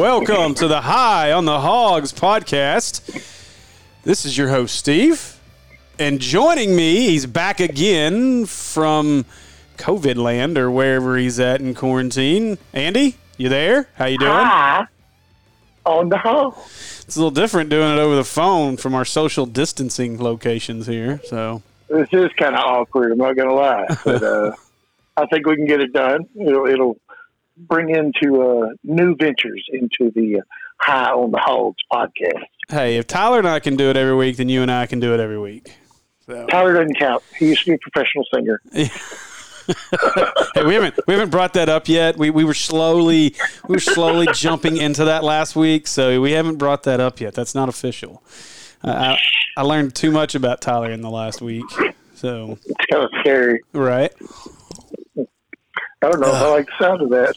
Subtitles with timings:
[0.00, 3.22] Welcome to the High on the Hogs podcast.
[4.02, 5.38] This is your host, Steve.
[5.98, 9.26] And joining me, he's back again from
[9.76, 12.56] COVID land or wherever he's at in quarantine.
[12.72, 13.88] Andy, you there?
[13.96, 14.32] How you doing?
[14.32, 14.86] Hi.
[15.84, 16.54] On the hog.
[17.02, 21.20] It's a little different doing it over the phone from our social distancing locations here.
[21.26, 23.12] So This is kind of awkward.
[23.12, 24.52] I'm not going to lie, but uh,
[25.18, 26.24] I think we can get it done.
[26.40, 26.96] It'll, it'll
[27.68, 30.42] bring into uh, new ventures into the uh,
[30.80, 32.42] High on the Hogs podcast.
[32.68, 34.98] hey, if Tyler and I can do it every week, then you and I can
[35.00, 35.74] do it every week.
[36.26, 37.22] So Tyler doesn't count.
[37.38, 38.60] He used to be a professional singer.
[40.54, 42.16] hey, we haven't we haven't brought that up yet.
[42.16, 43.34] We we were slowly
[43.68, 47.34] we were slowly jumping into that last week, so we haven't brought that up yet.
[47.34, 48.22] That's not official.
[48.82, 49.16] Uh,
[49.56, 51.64] I I learned too much about Tyler in the last week.
[52.14, 53.60] So It's kind of scary.
[53.72, 54.12] right,
[56.02, 57.34] I don't know if I like the sound of that.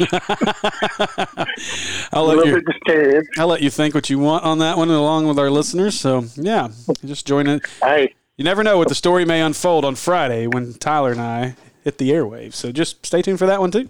[2.13, 3.23] I'll let you.
[3.37, 5.99] I'll let you think what you want on that one, along with our listeners.
[5.99, 6.69] So yeah,
[7.03, 7.61] just join it.
[7.81, 11.55] Hey, You never know what the story may unfold on Friday when Tyler and I
[11.83, 12.53] hit the airwaves.
[12.53, 13.89] So just stay tuned for that one too.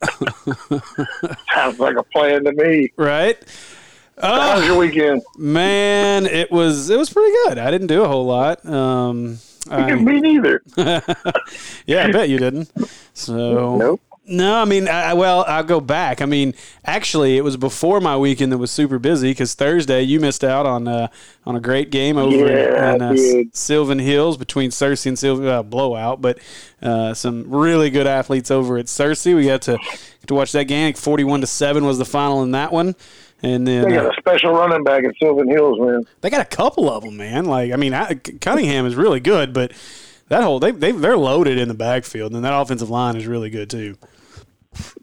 [1.52, 2.92] sounds like a plan to me.
[2.96, 3.36] Right.
[4.20, 5.22] How was Uh, your weekend?
[5.36, 7.58] man, it was it was pretty good.
[7.58, 8.64] I didn't do a whole lot.
[8.66, 9.38] Um,
[9.70, 10.62] I- me neither.
[11.86, 12.70] yeah, I bet you didn't.
[13.14, 14.00] So Nope.
[14.26, 16.20] no, I mean, I, well, I'll go back.
[16.20, 20.20] I mean, actually, it was before my weekend that was super busy because Thursday you
[20.20, 21.08] missed out on uh,
[21.46, 23.44] on a great game over Yeah, in I uh.
[23.52, 26.38] Sylvan Hills between Searcy and Sylvan uh, blowout, but
[26.82, 29.34] uh, some really good athletes over at Searcy.
[29.34, 29.78] We got to
[30.26, 30.92] to watch that game.
[30.94, 32.94] Forty-one to seven was the final in that one.
[33.42, 36.04] And then They uh, got a special running back at Sylvan Hills, man.
[36.22, 37.44] they got a couple of them, man.
[37.44, 39.72] Like, I mean, I, Cunningham is really good, but
[40.28, 43.48] that whole they they they're loaded in the backfield, and that offensive line is really
[43.50, 43.96] good too.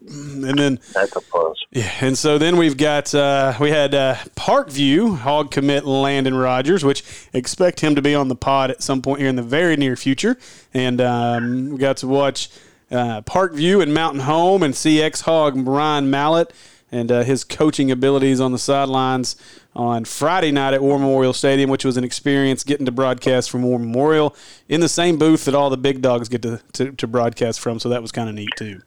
[0.08, 1.58] And then That's a plus.
[1.72, 6.84] yeah, and so then we've got uh, we had uh, Parkview hog commit Landon Rogers,
[6.84, 9.76] which expect him to be on the pod at some point here in the very
[9.76, 10.38] near future,
[10.72, 12.48] and um, we got to watch
[12.90, 16.52] uh, Parkview and Mountain Home and CX hog Ryan Mallett
[16.92, 19.36] and uh, his coaching abilities on the sidelines
[19.74, 23.62] on Friday night at War Memorial Stadium, which was an experience getting to broadcast from
[23.62, 24.34] War Memorial
[24.68, 27.78] in the same booth that all the big dogs get to, to, to broadcast from.
[27.80, 28.80] So that was kind of neat too.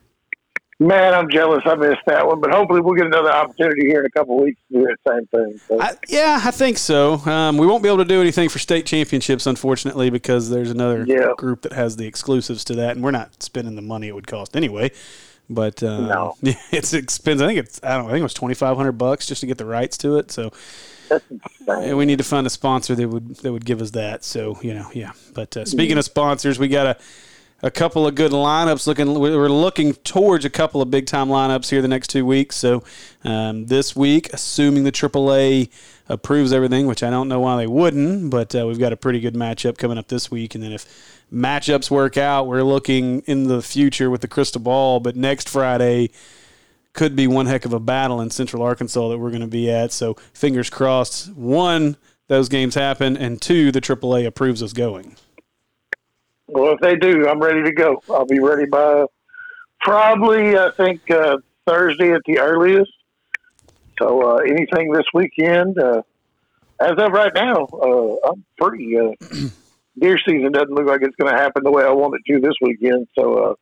[0.81, 1.61] Man, I'm jealous.
[1.65, 4.45] I missed that one, but hopefully we'll get another opportunity here in a couple of
[4.45, 5.59] weeks to do that same thing.
[5.67, 7.15] So, I, yeah, I think so.
[7.15, 11.03] Um, we won't be able to do anything for state championships, unfortunately, because there's another
[11.05, 11.33] Yeah.
[11.37, 14.27] group that has the exclusives to that, and we're not spending the money it would
[14.27, 14.89] cost anyway.
[15.49, 16.35] But uh, No.
[16.41, 17.45] it's expensive.
[17.45, 18.09] I think it's I don't know.
[18.09, 20.31] I think it was twenty five hundred bucks just to get the rights to it.
[20.31, 20.51] So
[21.09, 21.97] yeah, insane.
[21.97, 24.23] we need to find a sponsor that would that would give us that.
[24.23, 25.13] So you know, yeah.
[25.33, 26.97] But uh, speaking of sponsors, we got a
[27.61, 28.87] a couple of good lineups.
[28.87, 32.55] Looking, we're looking towards a couple of big time lineups here the next two weeks.
[32.55, 32.83] So
[33.23, 35.69] um, this week, assuming the AAA
[36.07, 39.19] approves everything, which I don't know why they wouldn't, but uh, we've got a pretty
[39.19, 40.55] good matchup coming up this week.
[40.55, 40.85] And then if
[41.33, 44.99] matchups work out, we're looking in the future with the crystal ball.
[44.99, 46.11] But next Friday
[46.93, 49.69] could be one heck of a battle in Central Arkansas that we're going to be
[49.71, 49.91] at.
[49.91, 51.33] So fingers crossed.
[51.33, 51.97] One,
[52.27, 55.15] those games happen, and two, the AAA approves us going.
[56.47, 58.01] Well, if they do, I'm ready to go.
[58.09, 59.05] I'll be ready by
[59.81, 62.91] probably, I think, uh, Thursday at the earliest.
[63.99, 66.01] So uh, anything this weekend, uh,
[66.79, 68.97] as of right now, uh, I'm pretty.
[69.99, 72.39] Deer season doesn't look like it's going to happen the way I want it to
[72.39, 73.07] this weekend.
[73.17, 73.53] So uh,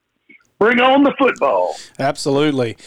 [0.60, 1.76] bring on the football.
[2.00, 2.78] Absolutely.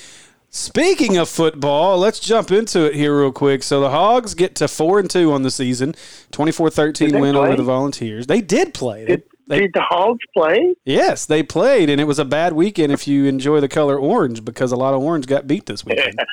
[0.53, 3.63] Speaking of football, let's jump into it here real quick.
[3.63, 5.95] So the Hogs get to 4 and 2 on the season,
[6.33, 8.27] 24-13 Did they win over the Volunteers.
[8.27, 9.05] They did play.
[9.05, 10.75] They, Did, they, did the Hogs play?
[10.85, 14.45] yes, they played and it was a bad weekend if you enjoy the color orange
[14.45, 16.19] because a lot of orange got beat this weekend.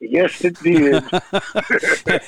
[0.00, 0.94] Yes, it did.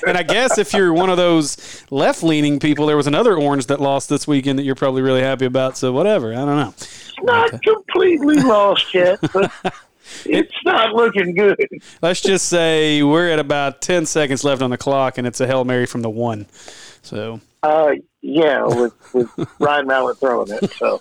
[0.07, 3.79] and I guess if you're one of those left-leaning people, there was another orange that
[3.79, 5.77] lost this weekend that you're probably really happy about.
[5.77, 6.73] So whatever, I don't know.
[7.23, 9.51] not completely lost yet, but
[10.25, 11.57] it's not looking good.
[12.01, 15.47] Let's just say we're at about ten seconds left on the clock, and it's a
[15.47, 16.45] hail mary from the one.
[17.01, 17.91] So, Uh,
[18.27, 19.29] yeah, with, with
[19.59, 20.71] Ryan Mallett throwing it.
[20.73, 20.99] So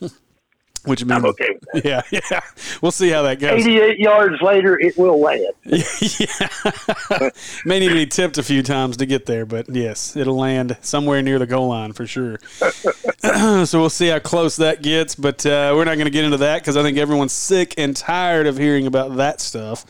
[0.86, 1.84] which means I'm okay with that.
[1.84, 2.40] yeah, yeah.
[2.80, 3.66] We'll see how that goes.
[3.66, 5.52] 88 yards later, it will land.
[5.64, 7.30] yeah,
[7.64, 10.76] may need to be tipped a few times to get there, but yes, it'll land
[10.82, 12.38] somewhere near the goal line for sure.
[13.18, 16.38] so we'll see how close that gets, but uh, we're not going to get into
[16.38, 19.84] that because I think everyone's sick and tired of hearing about that stuff.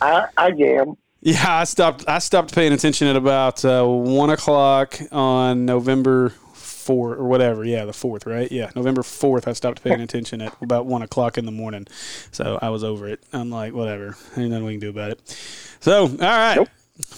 [0.00, 0.96] I, I am.
[1.22, 2.04] Yeah, I stopped.
[2.08, 7.64] I stopped paying attention at about uh, one o'clock on November four or whatever.
[7.64, 8.50] Yeah, the fourth, right?
[8.50, 9.46] Yeah, November fourth.
[9.46, 11.86] I stopped paying attention at about one o'clock in the morning,
[12.32, 13.22] so I was over it.
[13.32, 15.76] I'm like, whatever, ain't nothing we can do about it.
[15.80, 16.56] So, all right.
[16.56, 16.68] Nope.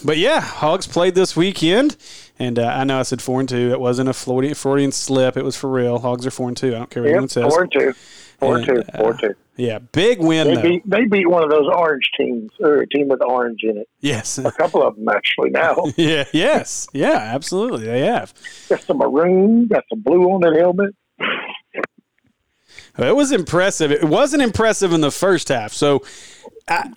[0.03, 1.97] But yeah, Hogs played this weekend,
[2.39, 3.71] and uh, I know I said four and two.
[3.71, 5.37] It wasn't a Floridian, Freudian slip.
[5.37, 5.99] It was for real.
[5.99, 6.69] Hogs are four and two.
[6.69, 7.53] I don't care what yep, anyone says.
[7.53, 7.93] Four and two.
[8.39, 8.83] Four and, two.
[8.97, 9.35] Four uh, two.
[9.55, 10.55] Yeah, big win.
[10.55, 13.77] They beat, they beat one of those orange teams, or a team with orange in
[13.77, 13.87] it.
[13.99, 15.75] Yes, a couple of them actually now.
[15.95, 18.33] yeah, yes, yeah, absolutely, they have.
[18.67, 20.95] Got some maroon, got some blue on that helmet.
[22.97, 23.91] It was impressive.
[23.91, 25.73] It wasn't impressive in the first half.
[25.73, 26.03] So,
[26.67, 26.89] I,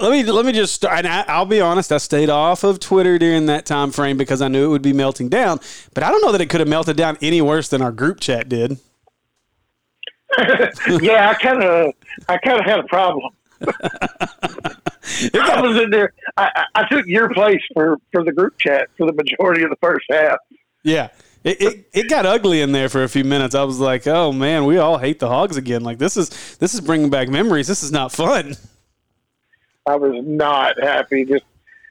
[0.00, 1.04] let me let me just start.
[1.04, 1.90] And I, will be honest.
[1.90, 4.92] I stayed off of Twitter during that time frame because I knew it would be
[4.92, 5.60] melting down.
[5.94, 8.20] But I don't know that it could have melted down any worse than our group
[8.20, 8.78] chat did.
[11.02, 11.92] yeah, I kind of,
[12.28, 13.32] I kind of had a problem.
[15.34, 16.12] I was in there.
[16.36, 19.76] I, I took your place for for the group chat for the majority of the
[19.80, 20.38] first half.
[20.82, 21.08] Yeah,
[21.42, 23.54] it, it, it, got ugly in there for a few minutes.
[23.54, 25.82] I was like, oh man, we all hate the hogs again.
[25.82, 27.68] Like this is this is bringing back memories.
[27.68, 28.56] This is not fun.
[29.86, 31.24] I was not happy.
[31.24, 31.44] Just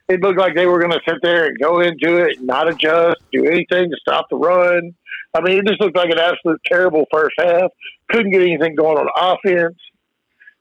[0.07, 2.67] it looked like they were going to sit there and go into it, and not
[2.67, 4.93] adjust, do anything to stop the run.
[5.33, 7.71] I mean, it just looked like an absolute terrible first half.
[8.11, 9.77] Couldn't get anything going on offense.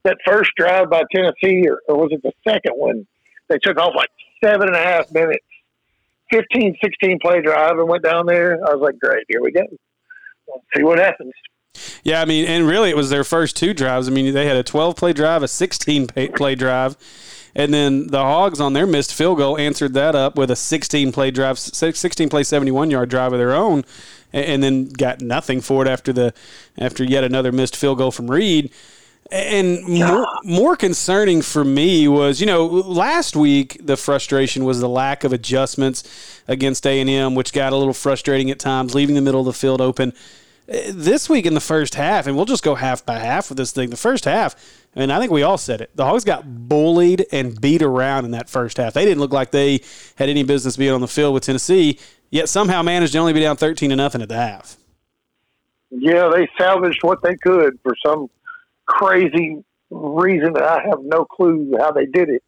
[0.04, 3.06] That first drive by Tennessee, or, or was it the second one?
[3.48, 4.10] They took off like
[4.42, 5.44] seven and a half minutes
[6.30, 8.54] 15, 16 play drive and went down there.
[8.66, 9.62] I was like, great, here we go.
[10.76, 11.32] See what happens.
[12.02, 14.08] Yeah, I mean, and really, it was their first two drives.
[14.08, 16.96] I mean, they had a 12 play drive, a 16 play drive,
[17.54, 21.12] and then the Hogs on their missed field goal answered that up with a 16
[21.12, 23.84] play drive, 16 play 71 yard drive of their own,
[24.32, 26.34] and then got nothing for it after the
[26.78, 28.72] after yet another missed field goal from Reed.
[29.30, 34.88] And more, more concerning for me was, you know, last week the frustration was the
[34.88, 39.14] lack of adjustments against A and M, which got a little frustrating at times, leaving
[39.14, 40.12] the middle of the field open.
[40.66, 43.72] This week in the first half, and we'll just go half by half with this
[43.72, 43.90] thing.
[43.90, 44.54] The first half,
[44.94, 45.90] and I think we all said it.
[45.96, 48.94] The Hogs got bullied and beat around in that first half.
[48.94, 49.80] They didn't look like they
[50.16, 51.98] had any business being on the field with Tennessee,
[52.30, 54.76] yet somehow managed to only be down thirteen to nothing at the half.
[55.90, 58.28] Yeah, they salvaged what they could for some
[58.86, 62.42] crazy reason that I have no clue how they did it.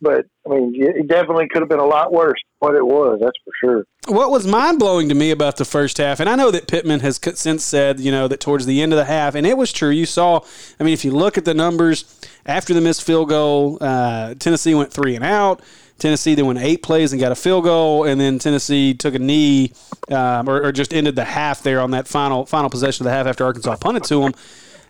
[0.00, 3.18] But I mean, it definitely could have been a lot worse what it was.
[3.20, 3.84] That's for sure.
[4.08, 7.00] What was mind blowing to me about the first half, and I know that Pittman
[7.00, 9.72] has since said, you know, that towards the end of the half, and it was
[9.72, 9.90] true.
[9.90, 10.40] You saw,
[10.78, 14.74] I mean, if you look at the numbers after the missed field goal, uh, Tennessee
[14.74, 15.60] went three and out.
[15.98, 19.18] Tennessee then went eight plays and got a field goal, and then Tennessee took a
[19.18, 19.72] knee,
[20.10, 23.16] um, or, or, just ended the half there on that final final possession of the
[23.16, 24.32] half after Arkansas punted to them.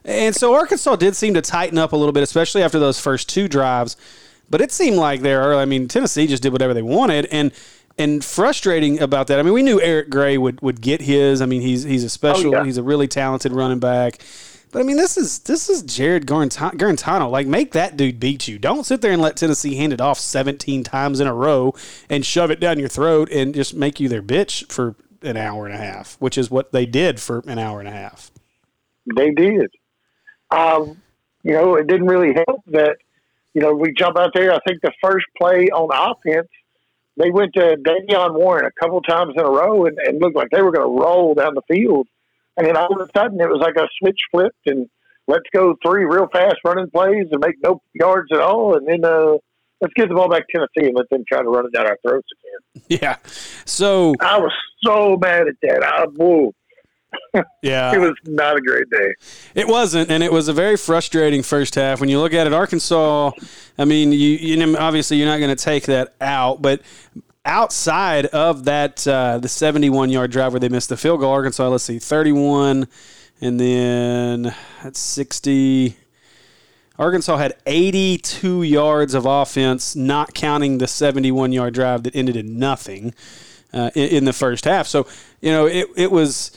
[0.04, 3.28] And so Arkansas did seem to tighten up a little bit, especially after those first
[3.28, 3.96] two drives.
[4.50, 7.52] But it seemed like there, I mean, Tennessee just did whatever they wanted, and
[7.98, 9.38] and frustrating about that.
[9.38, 11.40] I mean, we knew Eric Gray would, would get his.
[11.40, 12.64] I mean, he's he's a special, oh, yeah.
[12.64, 14.20] he's a really talented running back.
[14.72, 17.30] But I mean, this is this is Jarrett Guarantano.
[17.30, 18.58] Like, make that dude beat you.
[18.58, 21.74] Don't sit there and let Tennessee hand it off 17 times in a row
[22.08, 25.66] and shove it down your throat and just make you their bitch for an hour
[25.66, 28.30] and a half, which is what they did for an hour and a half.
[29.16, 29.70] They did.
[30.50, 31.02] Um,
[31.42, 32.96] you know, it didn't really help that,
[33.54, 34.52] you know, we jump out there.
[34.52, 36.48] I think the first play on offense,
[37.16, 40.48] they went to De'Vion Warren a couple times in a row and, and looked like
[40.50, 42.06] they were going to roll down the field.
[42.56, 44.88] And then all of a sudden it was like a switch flipped and
[45.26, 48.76] let's go three real fast running plays and make no yards at all.
[48.76, 49.36] And then, uh,
[49.80, 51.86] let's get the ball back to Tennessee and let them try to run it down
[51.86, 52.84] our throats again.
[53.00, 53.16] Yeah.
[53.66, 54.52] So I was
[54.84, 55.84] so mad at that.
[55.84, 56.52] I, whoa
[57.62, 57.92] yeah.
[57.94, 59.14] it was not a great day.
[59.54, 62.00] It wasn't, and it was a very frustrating first half.
[62.00, 63.32] When you look at it, Arkansas,
[63.78, 66.82] I mean, you, you know, obviously you're not going to take that out, but
[67.44, 71.68] outside of that, uh, the 71 yard drive where they missed the field goal, Arkansas,
[71.68, 72.86] let's see, 31,
[73.40, 75.96] and then that's 60.
[76.98, 82.58] Arkansas had 82 yards of offense, not counting the 71 yard drive that ended in
[82.58, 83.14] nothing
[83.72, 84.86] uh, in, in the first half.
[84.86, 85.06] So,
[85.40, 86.50] you know, it, it was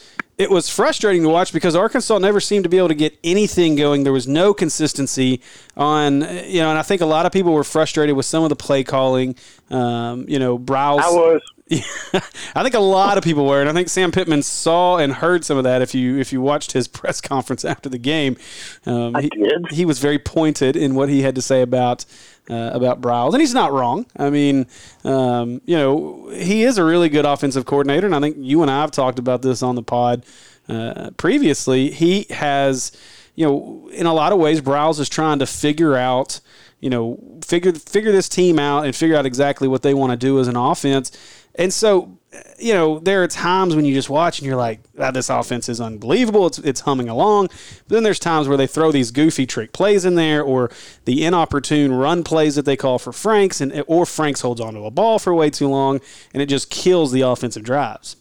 [0.43, 3.75] it was frustrating to watch because Arkansas never seemed to be able to get anything
[3.75, 4.03] going.
[4.03, 5.41] There was no consistency
[5.75, 8.49] on, you know, and I think a lot of people were frustrated with some of
[8.49, 9.35] the play calling.
[9.69, 11.01] Um, you know, Browse.
[11.01, 11.41] I was.
[12.55, 15.45] I think a lot of people were, and I think Sam Pittman saw and heard
[15.45, 15.81] some of that.
[15.81, 18.37] If you if you watched his press conference after the game,
[18.85, 19.29] um, he,
[19.71, 22.05] he was very pointed in what he had to say about
[22.49, 24.05] uh, about Briles, and he's not wrong.
[24.17, 24.67] I mean,
[25.03, 28.69] um, you know, he is a really good offensive coordinator, and I think you and
[28.69, 30.25] I have talked about this on the pod
[30.67, 31.89] uh, previously.
[31.91, 32.91] He has,
[33.35, 36.39] you know, in a lot of ways, Briles is trying to figure out
[36.83, 40.17] you know, figure figure this team out and figure out exactly what they want to
[40.17, 41.13] do as an offense.
[41.55, 42.17] And so,
[42.57, 45.69] you know, there are times when you just watch and you're like, ah, this offense
[45.69, 46.47] is unbelievable.
[46.47, 47.47] It's, it's humming along.
[47.87, 50.71] But then there's times where they throw these goofy trick plays in there or
[51.05, 54.91] the inopportune run plays that they call for Franks, and or Franks holds onto a
[54.91, 56.01] ball for way too long,
[56.33, 58.15] and it just kills the offensive drives.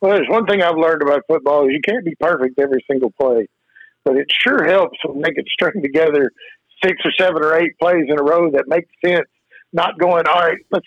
[0.00, 3.48] Well, there's one thing I've learned about football you can't be perfect every single play,
[4.04, 6.30] but it sure helps when they can string together
[6.84, 9.26] six or seven or eight plays in a row that make sense.
[9.72, 10.86] Not going, all right, let's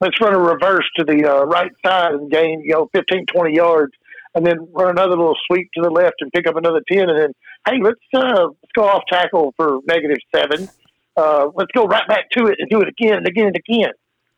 [0.00, 3.54] let's run a reverse to the uh, right side and gain, you know, 15, 20
[3.54, 3.92] yards,
[4.34, 7.18] and then run another little sweep to the left and pick up another 10, and
[7.18, 7.32] then,
[7.66, 10.68] hey, let's, uh, let's go off tackle for negative seven.
[11.16, 13.92] Uh, let's go right back to it and do it again and again and again.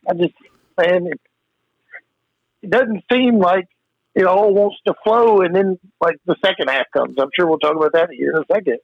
[0.09, 0.35] I just,
[0.79, 1.21] man, it,
[2.63, 3.67] it doesn't seem like
[4.15, 7.17] it all wants to flow, and then, like, the second half comes.
[7.19, 8.79] I'm sure we'll talk about that here in a second.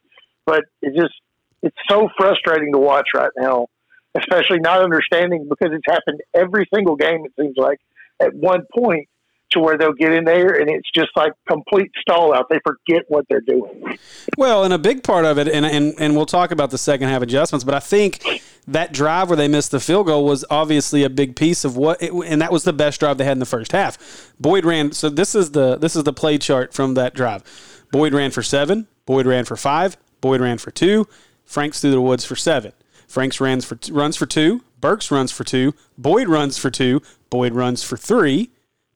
[0.46, 1.14] But it just,
[1.62, 3.68] it's so frustrating to watch right now
[4.14, 7.78] especially not understanding because it's happened every single game, it seems like,
[8.20, 9.08] at one point
[9.50, 12.46] to where they'll get in there and it's just like complete stall out.
[12.50, 13.98] They forget what they're doing.
[14.36, 17.08] Well, and a big part of it, and, and, and we'll talk about the second
[17.08, 21.04] half adjustments, but I think that drive where they missed the field goal was obviously
[21.04, 23.38] a big piece of what, it, and that was the best drive they had in
[23.38, 24.32] the first half.
[24.40, 27.42] Boyd ran, so this is the this is the play chart from that drive.
[27.92, 31.06] Boyd ran for seven, Boyd ran for five, Boyd ran for two,
[31.44, 32.72] Franks through the woods for seven.
[33.06, 34.62] Franks runs for runs for two.
[34.80, 35.74] Burks runs for two.
[35.96, 37.00] Boyd runs for two.
[37.30, 38.50] Boyd runs for three.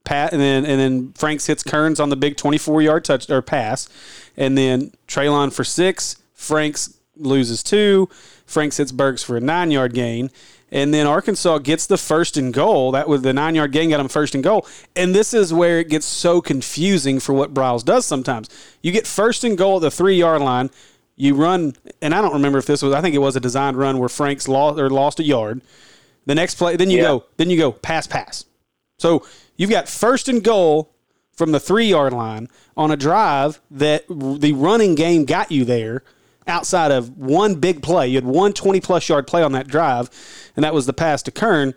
[0.05, 3.43] Pat and then and then Franks hits Kearns on the big 24 yard touch or
[3.43, 3.89] pass,
[4.37, 6.17] and then Treylon for six.
[6.35, 8.09] Franks loses two.
[8.47, 10.31] Franks hits Burks for a nine yard gain.
[10.71, 12.93] And then Arkansas gets the first and goal.
[12.93, 14.67] That was the nine yard gain got them first and goal.
[14.95, 18.49] And this is where it gets so confusing for what Briles does sometimes.
[18.83, 20.71] You get first and goal at the three yard line
[21.19, 22.95] you run, and I don't remember if this was.
[22.95, 25.61] I think it was a designed run where Franks lost or lost a yard.
[26.27, 27.05] The next play, then you yeah.
[27.05, 28.45] go, then you go pass, pass.
[28.99, 30.95] So you've got first and goal
[31.33, 36.03] from the three yard line on a drive that the running game got you there
[36.47, 38.09] outside of one big play.
[38.09, 40.11] You had one 20 plus yard play on that drive,
[40.55, 41.75] and that was the pass to Kern.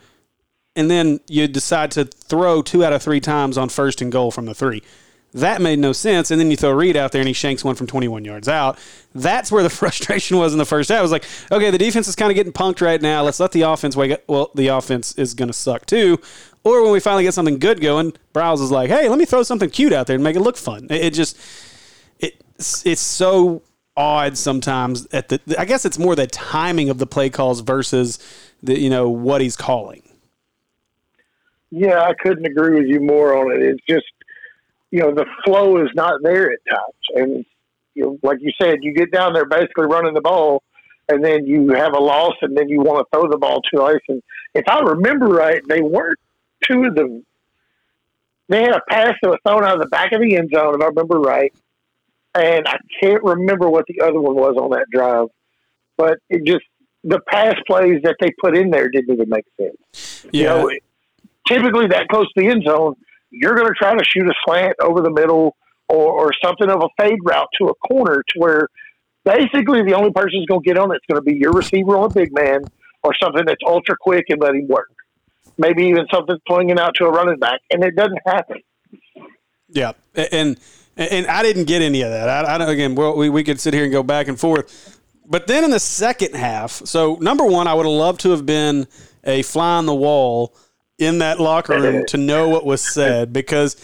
[0.76, 4.32] And then you decide to throw two out of three times on first and goal
[4.32, 4.84] from the three.
[5.34, 6.30] That made no sense.
[6.30, 8.78] And then you throw Reed out there and he shanks one from 21 yards out.
[9.16, 11.00] That's where the frustration was in the first half.
[11.00, 13.24] I was like, okay, the defense is kind of getting punked right now.
[13.24, 14.24] Let's let the offense wake up.
[14.28, 16.20] Well, the offense is going to suck too.
[16.64, 19.42] Or when we finally get something good going, Briles is like, hey, let me throw
[19.44, 20.88] something cute out there and make it look fun.
[20.90, 21.38] It, it just,
[22.20, 22.36] it,
[22.86, 23.64] it's so
[23.96, 28.20] odd sometimes at the, I guess it's more the timing of the play calls versus
[28.62, 30.04] the, you know, what he's calling.
[31.72, 33.62] Yeah, I couldn't agree with you more on it.
[33.64, 34.06] It's just,
[34.92, 36.94] you know, the flow is not there at times.
[37.16, 37.46] And,
[37.96, 40.64] you know, like you said, you get down there basically running the ball
[41.10, 44.02] and then you have a loss and then you want to throw the ball twice.
[44.08, 44.22] And
[44.54, 46.20] if I remember right, they weren't
[46.64, 47.26] two of them.
[48.50, 50.76] They had a pass that was thrown out of the back of the end zone,
[50.76, 51.54] if I remember right.
[52.36, 55.28] And I can't remember what the other one was on that drive.
[55.98, 56.64] But it just,
[57.04, 60.26] the pass plays that they put in there didn't even make sense.
[60.32, 60.62] Yeah.
[60.62, 60.72] You know,
[61.48, 62.96] typically that close to the end zone,
[63.32, 65.56] you're going to try to shoot a slant over the middle
[65.90, 68.68] or, or something of a fade route to a corner to where
[69.26, 71.98] basically the only person who's going to get on it's going to be your receiver
[71.98, 72.62] on a big man
[73.04, 74.90] or something that's ultra quick and let him work.
[75.58, 78.58] Maybe even something swinging out to a running back, and it doesn't happen.
[79.70, 80.58] Yeah, and
[80.98, 82.30] and I didn't get any of that.
[82.30, 85.48] I, I again, well, we we could sit here and go back and forth, but
[85.48, 88.88] then in the second half, so number one, I would have loved to have been
[89.24, 90.56] a fly on the wall
[91.02, 93.76] in that locker room to know what was said because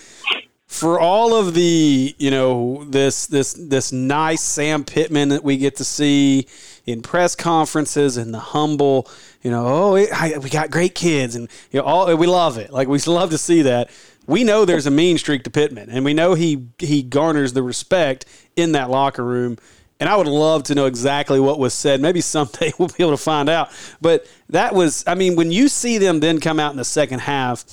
[0.67, 5.77] for all of the you know this this this nice Sam Pittman that we get
[5.77, 6.47] to see
[6.85, 9.09] in press conferences and the humble
[9.41, 12.71] you know oh I, we got great kids and you know all we love it.
[12.71, 13.89] Like we love to see that.
[14.27, 17.63] We know there's a mean streak to Pittman and we know he he garners the
[17.63, 19.57] respect in that locker room
[19.99, 22.01] and I would love to know exactly what was said.
[22.01, 23.71] Maybe someday we'll be able to find out.
[24.01, 27.19] But that was, I mean, when you see them then come out in the second
[27.19, 27.65] half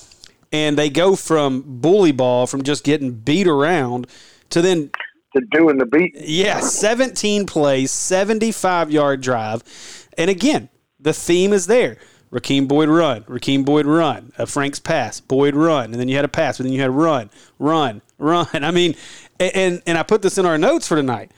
[0.53, 4.07] and they go from bully ball, from just getting beat around
[4.51, 4.91] to then
[5.35, 6.15] to doing the beat.
[6.21, 10.09] Yeah, 17 plays, 75 yard drive.
[10.17, 10.69] And again,
[11.01, 11.99] the theme is there.
[12.33, 16.25] Rakeem Boyd run, Rakeem Boyd run, a Frank's pass, Boyd run, and then you had
[16.25, 18.49] a pass, but then you had run, run, run.
[18.55, 18.97] I mean,
[19.39, 21.31] and and I put this in our notes for tonight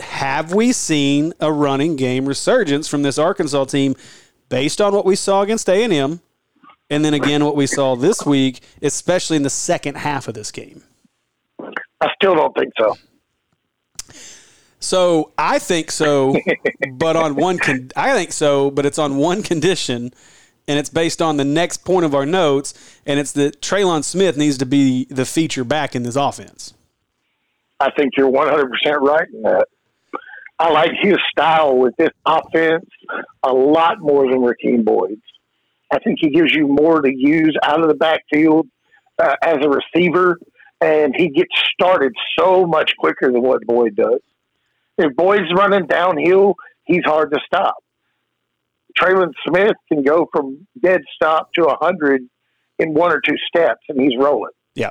[0.00, 3.94] have we seen a running game resurgence from this Arkansas team
[4.48, 6.20] based on what we saw against A&M
[6.90, 10.50] and then again what we saw this week, especially in the second half of this
[10.50, 10.82] game?
[12.00, 12.96] I still don't think so.
[14.80, 16.34] So I think so,
[16.94, 20.12] but on one con- I think so, but it's on one condition,
[20.66, 22.72] and it's based on the next point of our notes,
[23.04, 26.72] and it's that Trelon Smith needs to be the feature back in this offense.
[27.78, 29.66] I think you're 100 percent right in that.
[30.60, 32.84] I like his style with this offense
[33.42, 35.22] a lot more than Rakeem Boyd's.
[35.90, 38.68] I think he gives you more to use out of the backfield
[39.18, 40.38] uh, as a receiver,
[40.82, 44.20] and he gets started so much quicker than what Boyd does.
[44.98, 47.76] If Boyd's running downhill, he's hard to stop.
[49.00, 52.20] Trelon Smith can go from dead stop to 100
[52.78, 54.52] in one or two steps, and he's rolling.
[54.74, 54.90] Yeah.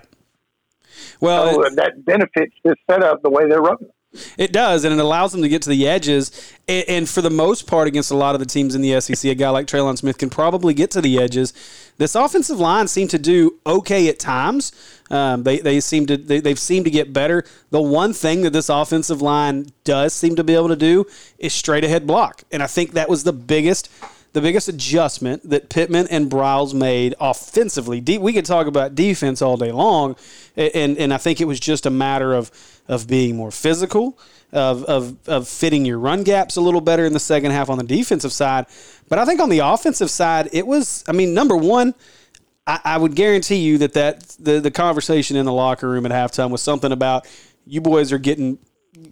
[1.21, 3.91] Well, so, that benefits this setup the way they're running.
[4.39, 6.55] It does, and it allows them to get to the edges.
[6.67, 9.29] And, and, for the most part, against a lot of the teams in the SEC,
[9.29, 11.53] a guy like Trelon Smith can probably get to the edges.
[11.97, 14.71] This offensive line seemed to do okay at times.
[15.11, 17.43] Um, they they seem to they, they've seemed to get better.
[17.69, 21.05] The one thing that this offensive line does seem to be able to do
[21.37, 23.89] is straight ahead block, and I think that was the biggest
[24.33, 27.99] the biggest adjustment that Pittman and Briles made offensively.
[28.19, 30.15] We could talk about defense all day long,
[30.55, 32.51] and and I think it was just a matter of
[32.89, 34.19] of being more physical,
[34.51, 37.77] of, of, of fitting your run gaps a little better in the second half on
[37.77, 38.65] the defensive side.
[39.07, 41.93] But I think on the offensive side, it was, I mean, number one,
[42.65, 46.11] I, I would guarantee you that, that the, the conversation in the locker room at
[46.11, 47.27] halftime was something about
[47.65, 48.57] you boys are getting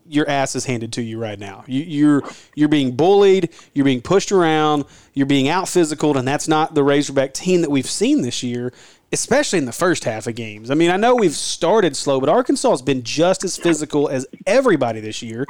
[0.08, 1.64] your ass is handed to you right now.
[1.68, 2.24] You, you're
[2.56, 3.54] you're being bullied.
[3.74, 4.86] You're being pushed around.
[5.14, 8.74] You're being out physical, and that's not the Razorback team that we've seen this year,
[9.12, 10.70] especially in the first half of games.
[10.70, 14.26] I mean, I know we've started slow, but Arkansas has been just as physical as
[14.46, 15.46] everybody this year.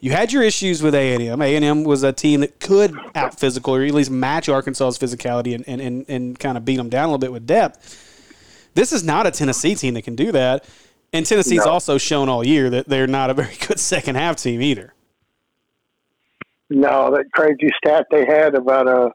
[0.00, 1.42] You had your issues with A and M.
[1.42, 4.98] A and M was a team that could out physical or at least match Arkansas's
[4.98, 8.04] physicality and, and, and, and kind of beat them down a little bit with depth.
[8.74, 10.64] This is not a Tennessee team that can do that.
[11.12, 11.72] And Tennessee's no.
[11.72, 14.94] also shown all year that they're not a very good second half team either.
[16.70, 19.10] No, that crazy stat they had about uh,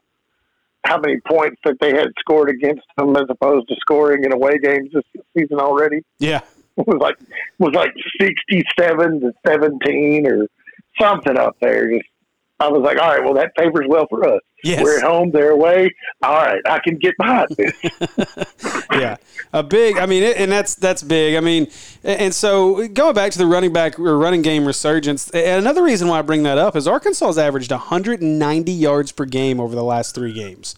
[0.84, 4.58] how many points that they had scored against them as opposed to scoring in away
[4.58, 5.04] games this
[5.36, 6.02] season already.
[6.18, 6.40] Yeah,
[6.76, 7.16] it was like
[7.58, 10.46] was like sixty-seven to seventeen or
[11.00, 11.90] something up there.
[11.90, 12.08] Just
[12.60, 14.40] I was like, all right, well, that favors well for us.
[14.62, 14.82] Yes.
[14.82, 15.94] We're at home, they're away.
[16.22, 17.74] All right, I can get behind this.
[18.92, 19.16] yeah,
[19.52, 19.98] a big.
[19.98, 21.34] I mean, it, and that's that's big.
[21.34, 21.66] I mean,
[22.02, 26.08] and so going back to the running back or running game resurgence, and another reason
[26.08, 29.84] why I bring that up is Arkansas has averaged 190 yards per game over the
[29.84, 30.76] last three games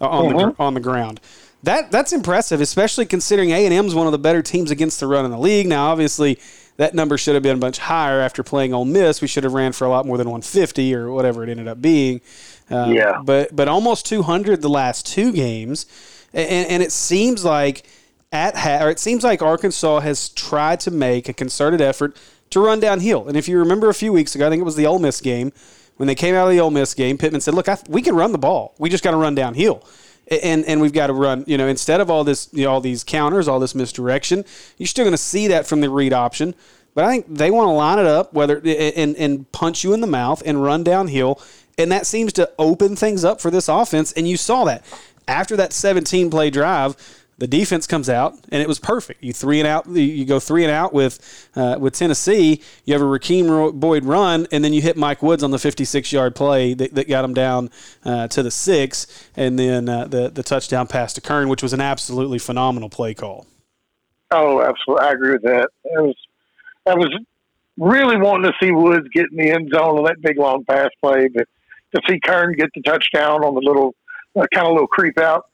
[0.00, 1.20] uh, on the on the ground.
[1.62, 4.98] That that's impressive, especially considering A and M is one of the better teams against
[4.98, 5.68] the run in the league.
[5.68, 6.40] Now, obviously
[6.76, 9.20] that number should have been much higher after playing Ole Miss.
[9.20, 11.80] We should have ran for a lot more than 150 or whatever it ended up
[11.82, 12.20] being.
[12.70, 13.20] Um, yeah.
[13.22, 15.86] But but almost 200 the last two games,
[16.32, 17.86] and, and it seems like
[18.32, 22.16] at ha- or it seems like Arkansas has tried to make a concerted effort
[22.50, 23.28] to run downhill.
[23.28, 25.20] And if you remember a few weeks ago, I think it was the Ole Miss
[25.20, 25.52] game
[25.96, 27.18] when they came out of the Ole Miss game.
[27.18, 28.74] Pittman said, "Look, th- we can run the ball.
[28.78, 29.84] We just got to run downhill."
[30.32, 31.44] And and we've got to run.
[31.46, 34.44] You know, instead of all this, you know, all these counters, all this misdirection,
[34.78, 36.54] you're still going to see that from the read option.
[36.94, 40.00] But I think they want to line it up, whether and and punch you in
[40.00, 41.40] the mouth and run downhill,
[41.78, 44.12] and that seems to open things up for this offense.
[44.12, 44.84] And you saw that
[45.28, 46.96] after that 17 play drive
[47.38, 49.22] the defense comes out and it was perfect.
[49.22, 49.88] You three and out.
[49.88, 52.62] You go three and out with uh, with Tennessee.
[52.84, 56.12] You have a Rakeem Boyd run, and then you hit Mike Woods on the 56
[56.12, 57.70] yard play that, that got him down
[58.04, 61.72] uh, to the six, and then uh, the the touchdown pass to Kern, which was
[61.72, 63.46] an absolutely phenomenal play call.
[64.30, 65.68] Oh, absolutely, I agree with that.
[65.84, 66.16] It was
[66.86, 67.10] I was
[67.78, 70.90] really wanting to see Woods get in the end zone on that big long pass
[71.02, 71.48] play, but
[71.94, 73.94] to see Kern get the touchdown on the little
[74.36, 75.46] uh, kind of little creep out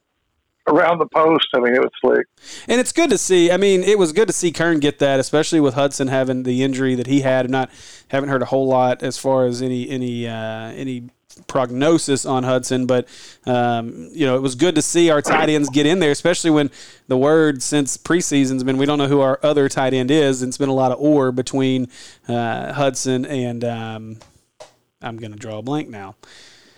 [0.68, 1.46] around the post.
[1.54, 2.26] I mean, it was slick.
[2.68, 3.50] And it's good to see.
[3.50, 6.62] I mean, it was good to see Kern get that, especially with Hudson having the
[6.62, 7.46] injury that he had.
[7.46, 7.70] I'm not
[8.08, 11.10] haven't heard a whole lot as far as any any uh, any
[11.46, 13.08] prognosis on Hudson, but
[13.46, 16.50] um, you know it was good to see our tight ends get in there, especially
[16.50, 16.70] when
[17.06, 20.50] the word since preseason's been we don't know who our other tight end is, and
[20.50, 21.88] it's been a lot of or between
[22.28, 24.18] uh, Hudson and um,
[25.00, 26.16] I'm going to draw a blank now.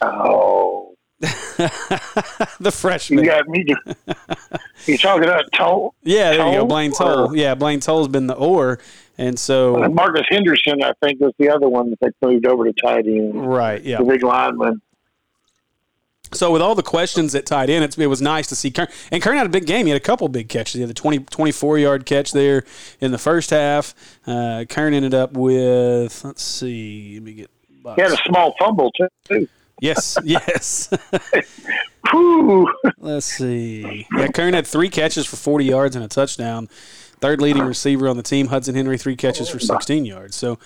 [0.03, 0.80] Oh.
[2.61, 3.19] the freshman.
[3.19, 3.67] You got me.
[4.87, 5.95] You talking about Toll?
[6.03, 6.65] Yeah, there you go.
[6.65, 7.37] Blaine Toll.
[7.37, 8.79] Yeah, Blaine Toll's been the or,
[9.19, 12.73] and so Marcus Henderson, I think, was the other one that they moved over to
[12.73, 13.47] tight end.
[13.47, 13.83] Right.
[13.83, 13.99] Yeah.
[13.99, 14.81] The big lineman.
[16.33, 18.87] So with all the questions at tight end, it was nice to see Kern.
[19.11, 19.87] And Kern had a big game.
[19.87, 20.75] He had a couple big catches.
[20.75, 22.65] He had the 20, 24 yard catch there
[23.01, 23.95] in the first half.
[24.27, 27.51] Uh, Kern ended up with let's see, let me get.
[27.97, 29.49] He had a small fumble too.
[29.81, 30.91] Yes, yes.
[32.99, 34.07] Let's see.
[34.17, 36.69] Yeah, Kern had three catches for 40 yards and a touchdown.
[37.21, 40.37] Third leading receiver on the team, Hudson Henry, three catches for 16 yards.
[40.37, 40.59] So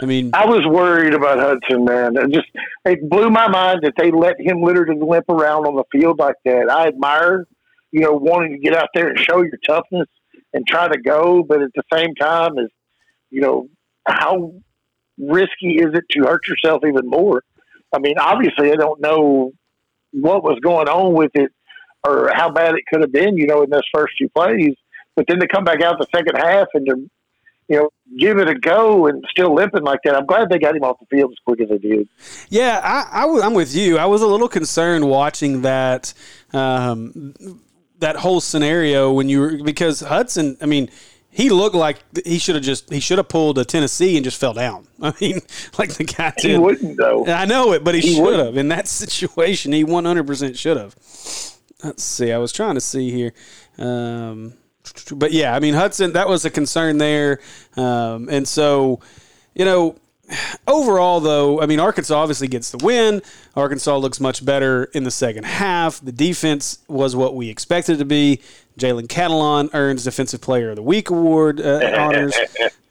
[0.00, 2.16] I mean, I was worried about Hudson, man.
[2.16, 2.48] It just
[2.84, 6.36] it blew my mind that they let him literally limp around on the field like
[6.44, 6.70] that.
[6.70, 7.46] I admire,
[7.90, 10.08] you know, wanting to get out there and show your toughness
[10.52, 12.68] and try to go, but at the same time, is
[13.30, 13.68] you know
[14.06, 14.54] how
[15.18, 17.42] risky is it to hurt yourself even more?
[17.92, 19.52] I mean, obviously, I don't know
[20.12, 21.50] what was going on with it
[22.06, 24.74] or how bad it could have been, you know, in those first few plays.
[25.14, 27.10] But then to come back out the second half and to,
[27.68, 30.74] you know, give it a go and still limping like that, I'm glad they got
[30.74, 32.08] him off the field as quick as they did.
[32.48, 33.98] Yeah, I, I, am with you.
[33.98, 36.12] I was a little concerned watching that.
[36.52, 37.34] Um,
[38.02, 40.90] that whole scenario when you were because Hudson, I mean,
[41.34, 44.38] he looked like he should have just he should have pulled a Tennessee and just
[44.38, 44.86] fell down.
[45.02, 45.40] I mean,
[45.78, 46.50] like the guy did.
[46.52, 47.26] He wouldn't though.
[47.26, 49.72] I know it, but he, he should have in that situation.
[49.72, 50.94] He one hundred percent should have.
[51.82, 52.30] Let's see.
[52.30, 53.32] I was trying to see here.
[53.78, 54.54] Um,
[55.14, 57.40] but yeah, I mean Hudson, that was a concern there,
[57.76, 59.00] um, and so
[59.54, 59.96] you know
[60.66, 63.22] overall, though, I mean, Arkansas obviously gets the win.
[63.54, 66.00] Arkansas looks much better in the second half.
[66.00, 68.40] The defense was what we expected it to be.
[68.78, 72.34] Jalen Catalon earns Defensive Player of the Week award uh, honors.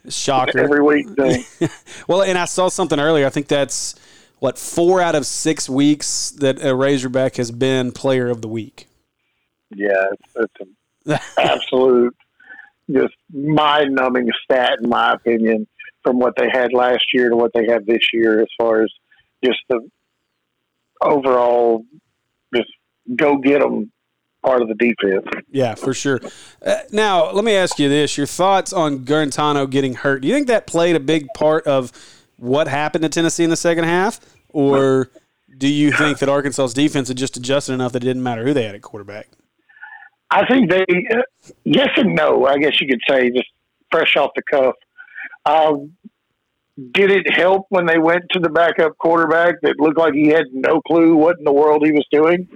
[0.09, 0.59] Shocker.
[0.59, 1.07] Every week.
[2.07, 3.25] well, and I saw something earlier.
[3.25, 3.95] I think that's,
[4.39, 8.87] what, four out of six weeks that a Razorback has been Player of the Week.
[9.69, 10.53] Yeah, it's,
[11.05, 12.15] an absolute,
[12.89, 15.67] just mind numbing stat, in my opinion
[16.03, 18.91] from what they had last year to what they have this year as far as
[19.43, 19.87] just the
[21.01, 21.83] overall
[22.55, 22.69] just
[23.15, 23.91] go get them
[24.43, 25.25] part of the defense.
[25.49, 26.19] Yeah, for sure.
[26.65, 30.21] Uh, now, let me ask you this: Your thoughts on Guarantano getting hurt?
[30.21, 31.91] Do you think that played a big part of
[32.37, 35.11] what happened to Tennessee in the second half, or
[35.57, 38.53] do you think that Arkansas's defense had just adjusted enough that it didn't matter who
[38.53, 39.27] they had at quarterback?
[40.31, 41.21] I think they, uh,
[41.65, 42.45] yes and no.
[42.45, 43.49] I guess you could say just
[43.91, 44.75] fresh off the cuff.
[45.45, 45.93] Um,
[46.93, 50.45] did it help when they went to the backup quarterback that looked like he had
[50.51, 52.47] no clue what in the world he was doing?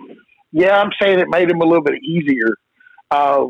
[0.52, 2.56] Yeah, I'm saying it made him a little bit easier.
[3.12, 3.48] Uh,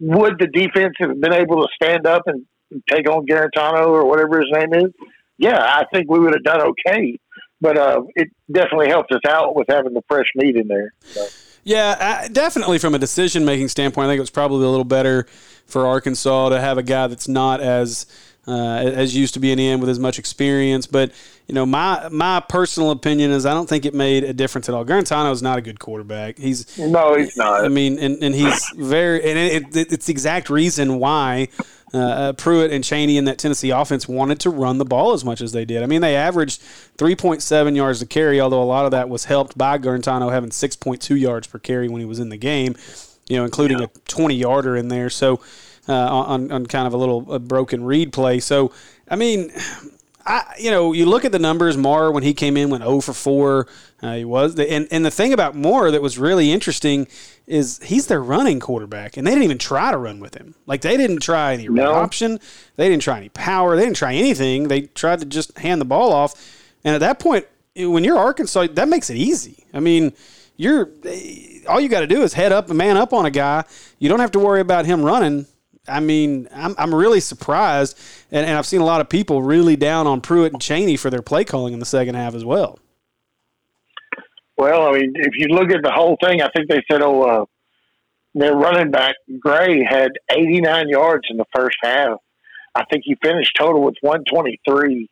[0.00, 2.46] would the defense have been able to stand up and
[2.88, 4.92] take on Garantano or whatever his name is?
[5.38, 7.18] Yeah, I think we would have done okay.
[7.60, 10.92] But uh, it definitely helped us out with having the fresh meat in there.
[11.00, 11.26] So.
[11.64, 15.26] Yeah, definitely from a decision making standpoint, I think it was probably a little better
[15.66, 18.06] for Arkansas to have a guy that's not as
[18.46, 20.86] uh, as used to being in with as much experience.
[20.86, 21.12] But
[21.46, 24.74] you know, my my personal opinion is I don't think it made a difference at
[24.74, 24.84] all.
[24.84, 26.38] Guarantano is not a good quarterback.
[26.38, 27.64] He's no, he's not.
[27.64, 31.48] I mean, and, and he's very, and it, it, it's the exact reason why.
[31.94, 35.24] Uh, uh, Pruitt and Chaney in that Tennessee offense wanted to run the ball as
[35.24, 35.84] much as they did.
[35.84, 36.60] I mean, they averaged
[36.98, 41.18] 3.7 yards to carry, although a lot of that was helped by Guarantano having 6.2
[41.18, 42.74] yards per carry when he was in the game,
[43.28, 43.86] you know, including yeah.
[43.86, 45.08] a 20 yarder in there.
[45.08, 45.40] So,
[45.88, 48.40] uh, on, on kind of a little a broken read play.
[48.40, 48.72] So,
[49.08, 49.52] I mean,
[50.28, 51.76] I, you know, you look at the numbers.
[51.76, 53.68] Moore when he came in went 0 for 4.
[54.02, 57.06] Uh, he was, and and the thing about Moore that was really interesting
[57.46, 60.56] is he's their running quarterback, and they didn't even try to run with him.
[60.66, 61.92] Like they didn't try any no.
[61.92, 62.40] option,
[62.74, 64.66] they didn't try any power, they didn't try anything.
[64.66, 66.34] They tried to just hand the ball off,
[66.82, 67.46] and at that point,
[67.76, 69.64] when you're Arkansas, that makes it easy.
[69.72, 70.12] I mean,
[70.56, 70.90] you're
[71.68, 73.64] all you got to do is head up and man up on a guy.
[74.00, 75.46] You don't have to worry about him running
[75.88, 77.98] I mean, I'm, I'm really surprised,
[78.30, 81.10] and, and I've seen a lot of people really down on Pruitt and Chaney for
[81.10, 82.78] their play calling in the second half as well.
[84.56, 87.22] Well, I mean, if you look at the whole thing, I think they said, oh,
[87.22, 87.44] uh,
[88.34, 92.18] their running back Gray had 89 yards in the first half.
[92.74, 95.08] I think he finished total with 123.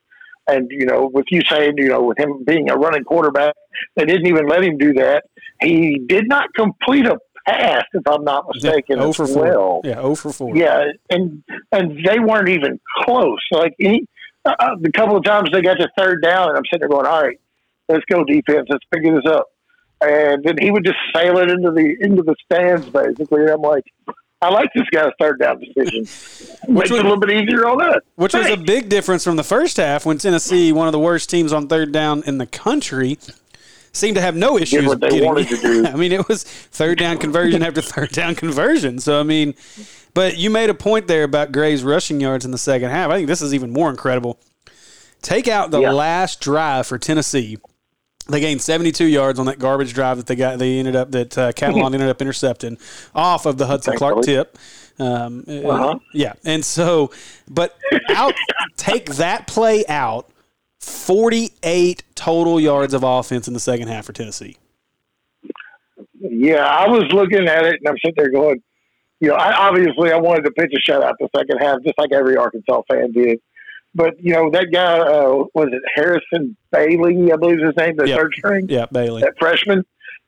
[0.46, 3.54] And you know, with you saying, you know, with him being a running quarterback,
[3.96, 5.24] they didn't even let him do that.
[5.62, 9.80] He did not complete a if I'm not mistaken, yeah, as oh well.
[9.84, 10.56] Yeah, 0 for 4.
[10.56, 13.40] Yeah, and and they weren't even close.
[13.50, 14.06] Like he,
[14.44, 17.06] uh, the couple of times they got to third down, and I'm sitting there going,
[17.06, 17.40] "All right,
[17.88, 19.48] let's go defense, let's figure this up."
[20.00, 23.42] And then he would just sail it into the into the stands, basically.
[23.42, 23.84] And I'm like,
[24.42, 26.00] I like this guy's third down decision.
[26.74, 28.02] Which Makes was, it a little bit easier on us.
[28.16, 28.50] Which Thanks.
[28.50, 31.52] was a big difference from the first half when Tennessee, one of the worst teams
[31.52, 33.18] on third down in the country,
[33.94, 34.86] seemed to have no issues.
[34.86, 35.86] what they getting, wanted to do.
[35.86, 38.98] I mean, it was third down conversion after third down conversion.
[38.98, 39.54] So I mean,
[40.12, 43.10] but you made a point there about Gray's rushing yards in the second half.
[43.10, 44.38] I think this is even more incredible.
[45.22, 45.92] Take out the yeah.
[45.92, 47.58] last drive for Tennessee.
[48.28, 50.58] They gained 72 yards on that garbage drive that they got.
[50.58, 52.78] They ended up that uh, Catalon ended up intercepting
[53.14, 54.58] off of the Hudson Clark tip.
[54.98, 55.98] Um, uh-huh.
[56.12, 57.10] Yeah, and so,
[57.48, 57.76] but
[58.10, 58.34] out
[58.76, 60.30] take that play out
[60.84, 64.56] 48 total yards of offense in the second half for Tennessee.
[66.20, 68.62] Yeah, I was looking at it and I'm sitting there going,
[69.20, 72.12] you know, I, obviously I wanted to pitch a shutout the second half, just like
[72.12, 73.40] every Arkansas fan did.
[73.94, 77.96] but you know that guy uh, was it Harrison Bailey, I believe is his name,
[77.96, 78.18] the Yep.
[78.18, 79.22] third string, Yeah, Bailey.
[79.22, 79.84] that freshman.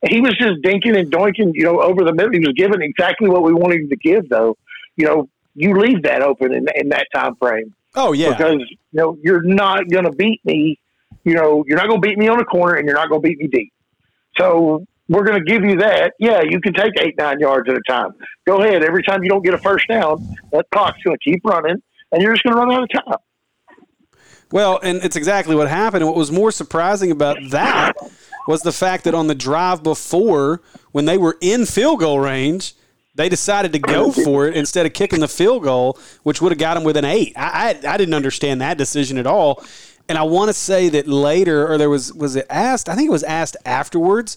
[0.09, 2.33] He was just dinking and doinking, you know, over the middle.
[2.33, 4.57] He was giving exactly what we wanted him to give, though.
[4.97, 8.30] You know, you leave that open in, in that time frame Oh yeah.
[8.30, 10.78] because you know you're not going to beat me.
[11.24, 13.20] You know, you're not going to beat me on the corner, and you're not going
[13.20, 13.72] to beat me deep.
[14.38, 16.12] So we're going to give you that.
[16.18, 18.11] Yeah, you can take eight, nine yards at a time.
[18.46, 18.85] Go ahead.
[18.85, 21.82] Every time you don't get a first down, that clock's going to keep running,
[22.12, 23.18] and you're just going to run out of time.
[24.52, 26.02] Well, and it's exactly what happened.
[26.02, 27.94] And what was more surprising about that
[28.46, 32.74] was the fact that on the drive before, when they were in field goal range,
[33.16, 36.59] they decided to go for it instead of kicking the field goal, which would have
[36.59, 37.33] got them with an eight.
[37.37, 39.64] I, I, I didn't understand that decision at all.
[40.09, 42.88] And I want to say that later, or there was was it asked?
[42.88, 44.37] I think it was asked afterwards,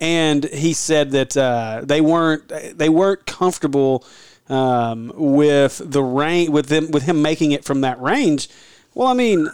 [0.00, 4.04] and he said that uh, they weren't they weren't comfortable
[4.48, 8.48] um, with the range with them with him making it from that range.
[8.94, 9.48] Well, I mean,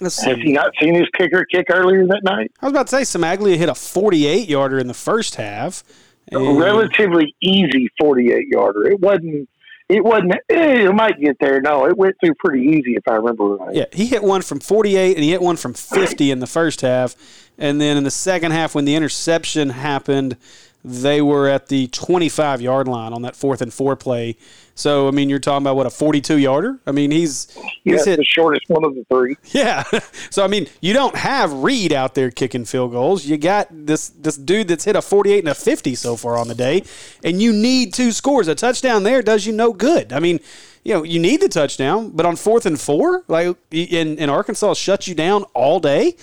[0.00, 0.42] let's Has see.
[0.42, 2.50] he not seen his kicker kick earlier that night?
[2.60, 5.84] I was about to say Cimaglia hit a 48 yarder in the first half.
[6.32, 8.86] And- Relatively easy 48 yarder.
[8.88, 9.48] It wasn't.
[9.88, 10.32] It wasn't.
[10.50, 11.60] Eh, it might get there.
[11.60, 13.74] No, it went through pretty easy if I remember right.
[13.74, 16.80] Yeah, he hit one from 48 and he hit one from 50 in the first
[16.80, 17.14] half.
[17.56, 20.36] And then in the second half, when the interception happened,
[20.84, 24.36] they were at the 25 yard line on that fourth and four play.
[24.74, 26.78] So, I mean, you're talking about what, a 42 yarder?
[26.86, 27.48] I mean, he's,
[27.82, 29.36] Yeah, he's hit the shortest one of the three.
[29.46, 29.84] Yeah.
[30.30, 33.24] So I mean, you don't have Reed out there kicking field goals.
[33.24, 36.48] You got this this dude that's hit a 48 and a 50 so far on
[36.48, 36.82] the day,
[37.24, 38.48] and you need two scores.
[38.48, 40.12] A touchdown there does you no good.
[40.12, 40.40] I mean,
[40.84, 44.74] you know, you need the touchdown, but on fourth and four, like in, in Arkansas
[44.74, 46.16] shut you down all day.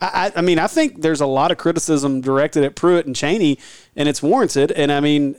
[0.00, 3.58] I, I mean, I think there's a lot of criticism directed at Pruitt and Chaney,
[3.96, 4.70] and it's warranted.
[4.72, 5.36] And I mean,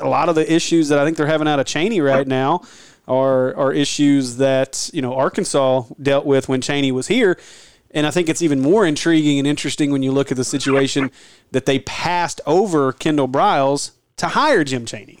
[0.00, 2.62] a lot of the issues that I think they're having out of Chaney right now
[3.06, 7.38] are are issues that you know Arkansas dealt with when Chaney was here,
[7.90, 11.10] and I think it's even more intriguing and interesting when you look at the situation
[11.52, 15.20] that they passed over Kendall Briles to hire Jim Chaney.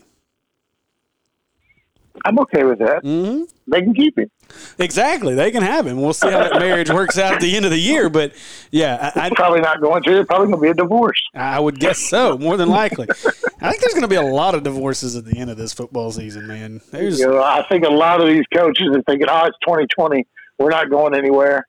[2.24, 3.02] I'm okay with that.
[3.02, 3.44] Mm-hmm.
[3.70, 4.30] They can keep him.
[4.78, 6.00] Exactly, they can have him.
[6.00, 8.32] We'll see how that marriage works out at the end of the year, but
[8.70, 10.20] yeah, I, Probably not going to.
[10.20, 11.20] It's probably going to be a divorce.
[11.34, 13.06] I, I would guess so, more than likely.
[13.10, 15.72] I think there's going to be a lot of divorces at the end of this
[15.72, 16.80] football season, man.
[16.90, 20.26] There's You know, I think a lot of these coaches are thinking, "Oh, it's 2020.
[20.58, 21.66] We're not going anywhere."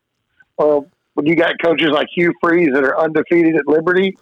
[0.58, 4.18] Well, when you got coaches like Hugh Freeze that are undefeated at Liberty,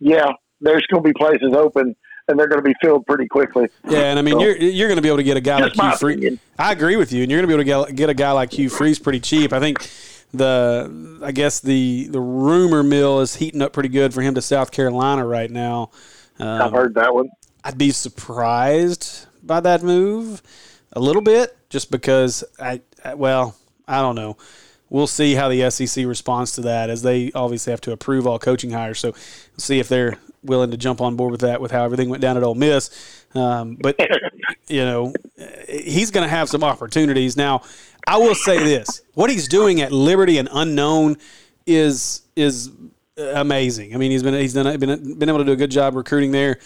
[0.00, 1.94] yeah, there's going to be places open,
[2.28, 3.68] and they're going to be filled pretty quickly.
[3.88, 5.60] Yeah, and I mean, So- you're you're going to be able to get a guy
[5.60, 6.38] like Hugh Freeze.
[6.58, 8.32] I agree with you, and you're going to be able to get, get a guy
[8.32, 9.52] like Hugh Freeze pretty cheap.
[9.52, 9.88] I think
[10.32, 14.42] the I guess the the rumor mill is heating up pretty good for him to
[14.42, 15.90] South Carolina right now.
[16.38, 17.30] I've Um, heard that one.
[17.62, 20.42] I'd be surprised by that move
[20.92, 23.56] a little bit, just because I, I well,
[23.86, 24.36] I don't know.
[24.90, 28.38] We'll see how the SEC responds to that, as they obviously have to approve all
[28.38, 29.00] coaching hires.
[29.00, 29.12] So,
[29.56, 32.36] see if they're willing to jump on board with that, with how everything went down
[32.36, 33.24] at Ole Miss.
[33.34, 33.96] Um, but
[34.68, 35.12] you know,
[35.68, 37.36] he's going to have some opportunities.
[37.36, 37.62] Now,
[38.06, 41.16] I will say this: what he's doing at Liberty and Unknown
[41.66, 42.70] is is
[43.16, 43.94] amazing.
[43.94, 46.32] I mean, he's been he's done been been able to do a good job recruiting
[46.32, 46.58] there.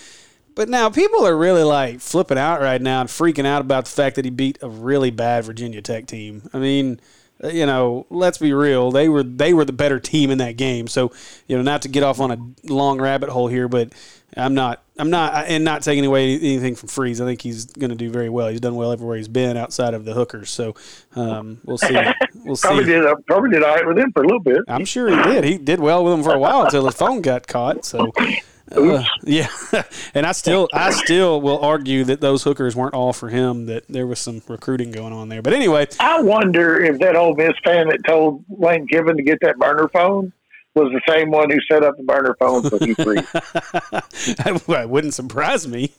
[0.55, 3.93] But now people are really like flipping out right now and freaking out about the
[3.93, 6.51] fact that he beat a really bad Virginia Tech team.
[6.53, 7.01] I mean,
[7.45, 8.91] you know, let's be real.
[8.91, 10.87] They were they were the better team in that game.
[10.89, 11.13] So,
[11.47, 12.39] you know, not to get off on a
[12.73, 13.93] long rabbit hole here, but
[14.37, 17.21] I'm not I'm not and not taking away anything from Freeze.
[17.21, 18.49] I think he's going to do very well.
[18.49, 20.51] He's done well everywhere he's been outside of the hookers.
[20.51, 20.75] So,
[21.15, 21.97] um, we'll see.
[22.45, 22.91] We'll Probably see.
[22.93, 23.07] did.
[23.07, 24.59] uh, Probably did all right with him for a little bit.
[24.69, 25.45] I'm sure he did.
[25.45, 27.85] He did well with him for a while until his phone got caught.
[27.85, 28.13] So,
[28.73, 29.49] uh, yeah,
[30.15, 33.67] and I still, I still will argue that those hookers weren't all for him.
[33.67, 35.43] That there was some recruiting going on there.
[35.43, 39.39] But anyway, I wonder if that Ole Miss fan that told Lane Kiffin to get
[39.43, 40.33] that burner phone
[40.79, 43.31] was the same one who set up the burner phone for Hugh Freeze.
[43.33, 45.93] that wouldn't surprise me.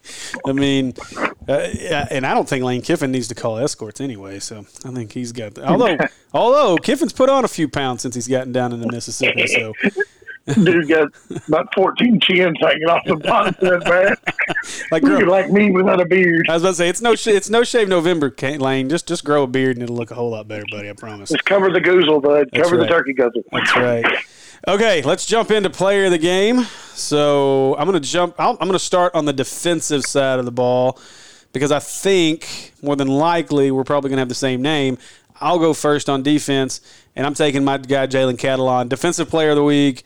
[0.45, 0.93] I mean,
[1.47, 1.53] uh,
[2.12, 4.39] and I don't think Lane Kiffin needs to call escorts anyway.
[4.39, 5.58] So I think he's got.
[5.60, 5.97] Although,
[6.34, 9.47] although Kiffin's put on a few pounds since he's gotten down into Mississippi.
[9.47, 9.73] So
[10.47, 11.10] Dude got
[11.47, 14.36] about 14 chins hanging off the bottom of that back.
[14.91, 16.47] like, grow, like me without a beard.
[16.49, 18.89] I was about to say it's no, sh- it's no shave November, Kate Lane.
[18.89, 20.89] Just, just grow a beard and it'll look a whole lot better, buddy.
[20.89, 21.30] I promise.
[21.30, 22.49] Just cover the goozle, bud.
[22.52, 22.88] That's cover right.
[22.88, 23.43] the turkey guzzle.
[23.52, 24.06] That's right.
[24.67, 26.65] Okay, let's jump into player of the game.
[26.93, 28.36] So I'm going to jump.
[28.38, 30.99] I'll, I'm going to start on the defensive side of the ball
[31.54, 34.97] because I think more than likely we're probably going to have the same name.
[35.39, 36.82] I'll go first on defense,
[37.15, 40.04] and I'm taking my guy Jalen Catalon, defensive player of the week,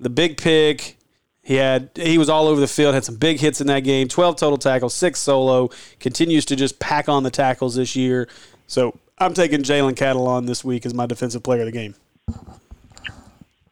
[0.00, 0.96] the big pick.
[1.42, 4.08] He had he was all over the field, had some big hits in that game,
[4.08, 8.28] 12 total tackles, six solo, continues to just pack on the tackles this year.
[8.66, 11.94] So I'm taking Jalen Catalon this week as my defensive player of the game.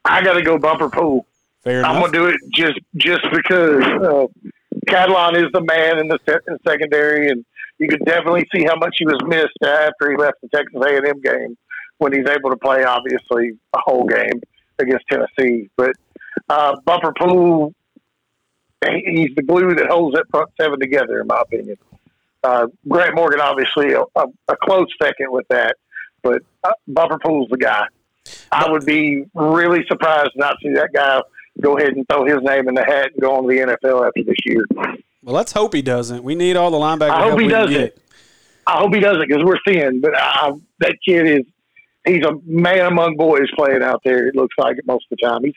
[0.06, 1.26] I got to go bumper pool.
[1.62, 1.96] Fair enough.
[1.96, 4.26] I'm gonna do it just just because uh,
[4.88, 7.44] Catalon is the man in the, se- in secondary, and
[7.78, 11.20] you could definitely see how much he was missed after he left the Texas A&M
[11.20, 11.56] game
[11.98, 14.40] when he's able to play, obviously, a whole game
[14.78, 15.68] against Tennessee.
[15.76, 15.92] But
[16.48, 17.74] uh, Bumper Pool,
[18.82, 21.76] he's the glue that holds that front seven together, in my opinion.
[22.42, 25.76] Uh, Grant Morgan, obviously, a, a, close second with that,
[26.22, 27.86] but uh, Bumper Pool's the guy.
[28.52, 31.20] I would be really surprised not to see that guy
[31.60, 34.06] go ahead and throw his name in the hat and go on to the NFL
[34.06, 34.64] after this year.
[35.26, 36.22] Well, let's hope he doesn't.
[36.22, 37.10] We need all the linebackers.
[37.10, 38.00] I hope he does it.
[38.64, 40.00] I hope he doesn't because we're seeing.
[40.00, 41.42] But I, that kid is
[42.06, 44.28] he's a man among boys playing out there.
[44.28, 45.42] It looks like it most of the time.
[45.42, 45.54] He's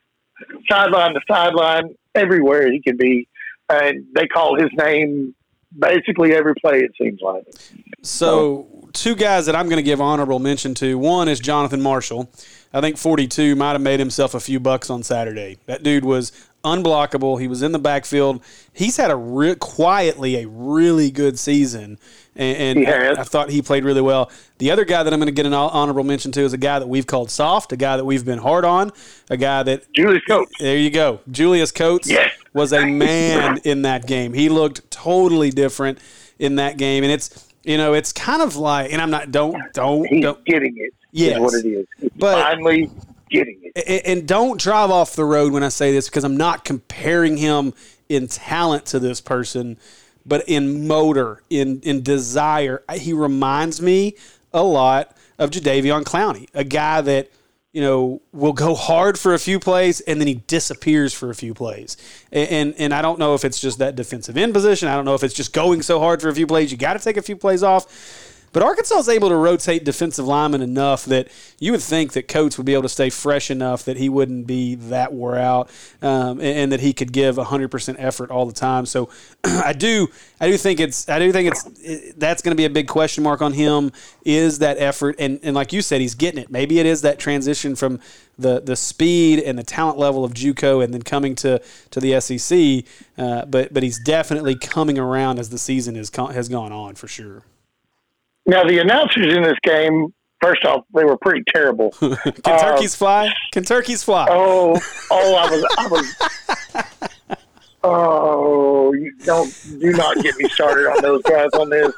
[0.68, 3.28] sideline to sideline everywhere he can be,
[3.70, 5.36] and they call his name
[5.78, 6.80] basically every play.
[6.80, 7.44] It seems like.
[8.02, 10.98] So, two guys that I'm going to give honorable mention to.
[10.98, 12.32] One is Jonathan Marshall.
[12.74, 15.58] I think 42 might have made himself a few bucks on Saturday.
[15.66, 16.32] That dude was
[16.64, 17.40] unblockable.
[17.40, 18.44] He was in the backfield.
[18.74, 21.98] He's had a re- quietly a really good season,
[22.36, 24.32] and, and I, I, thought he played really well.
[24.58, 26.80] The other guy that I'm going to get an honorable mention to is a guy
[26.80, 28.92] that we've called soft, a guy that we've been hard on,
[29.30, 30.52] a guy that Julius Coates.
[30.60, 32.32] There you go, Julius Coates yes.
[32.54, 34.34] was a man in that game.
[34.34, 36.00] He looked totally different
[36.40, 39.58] in that game, and it's you know it's kind of like, and I'm not don't
[39.74, 40.94] don't He's don't getting it.
[41.12, 41.40] Yes.
[41.40, 41.88] What it is.
[42.00, 42.90] He's But- finally
[43.30, 44.04] getting it.
[44.06, 47.74] and don't drive off the road when I say this because I'm not comparing him
[48.08, 49.78] in talent to this person,
[50.26, 52.84] but in motor, in in desire.
[52.94, 54.16] He reminds me
[54.54, 57.32] a lot of Jadeveon Clowney, a guy that
[57.72, 61.36] you know will go hard for a few plays and then he disappears for a
[61.36, 61.98] few plays.
[62.32, 64.88] And and, and I don't know if it's just that defensive end position.
[64.88, 66.72] I don't know if it's just going so hard for a few plays.
[66.72, 68.29] You got to take a few plays off.
[68.52, 71.28] But Arkansas is able to rotate defensive linemen enough that
[71.60, 74.48] you would think that Coates would be able to stay fresh enough that he wouldn't
[74.48, 75.70] be that wore out,
[76.02, 78.86] um, and, and that he could give 100% effort all the time.
[78.86, 79.10] So
[79.44, 80.08] I do,
[80.40, 82.88] I do think it's, I do think it's, it, that's going to be a big
[82.88, 83.92] question mark on him.
[84.26, 85.16] Is that effort?
[85.20, 86.52] And and like you said, he's getting it.
[86.52, 88.00] Maybe it is that transition from
[88.38, 92.20] the the speed and the talent level of JUCO, and then coming to to the
[92.20, 92.86] SEC.
[93.18, 97.08] Uh, but but he's definitely coming around as the season has has gone on for
[97.08, 97.44] sure.
[98.50, 101.92] Now the announcers in this game, first off, they were pretty terrible.
[102.00, 103.32] Can uh, turkeys fly?
[103.52, 104.28] Can turkeys fly?
[104.30, 104.80] Oh,
[105.12, 107.38] oh, I was, I was.
[107.84, 111.94] Oh, you don't do not get me started on those guys on this.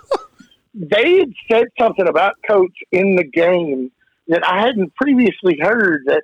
[0.74, 3.90] They had said something about Coach in the game
[4.28, 6.24] that I hadn't previously heard that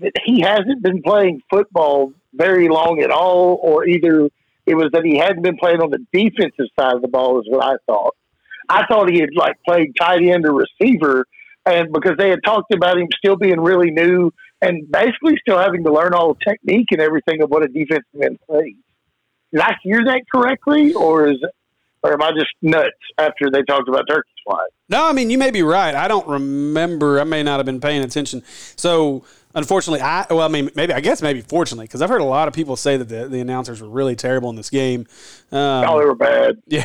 [0.00, 4.28] that he hasn't been playing football very long at all, or either
[4.64, 7.46] it was that he hadn't been playing on the defensive side of the ball, is
[7.48, 8.14] what I thought.
[8.68, 11.26] I thought he had like played tight end or receiver,
[11.64, 15.84] and because they had talked about him still being really new and basically still having
[15.84, 18.76] to learn all the technique and everything of what a defensive end plays.
[19.52, 21.38] Did I hear that correctly, or is
[22.02, 24.68] or am I just nuts after they talked about turkey flies?
[24.88, 25.94] No, I mean you may be right.
[25.94, 27.20] I don't remember.
[27.20, 28.42] I may not have been paying attention.
[28.46, 29.24] So
[29.56, 32.46] unfortunately, I well, I mean maybe I guess maybe fortunately because I've heard a lot
[32.46, 35.06] of people say that the, the announcers were really terrible in this game.
[35.50, 36.62] Um, oh, they were bad.
[36.68, 36.84] Yeah,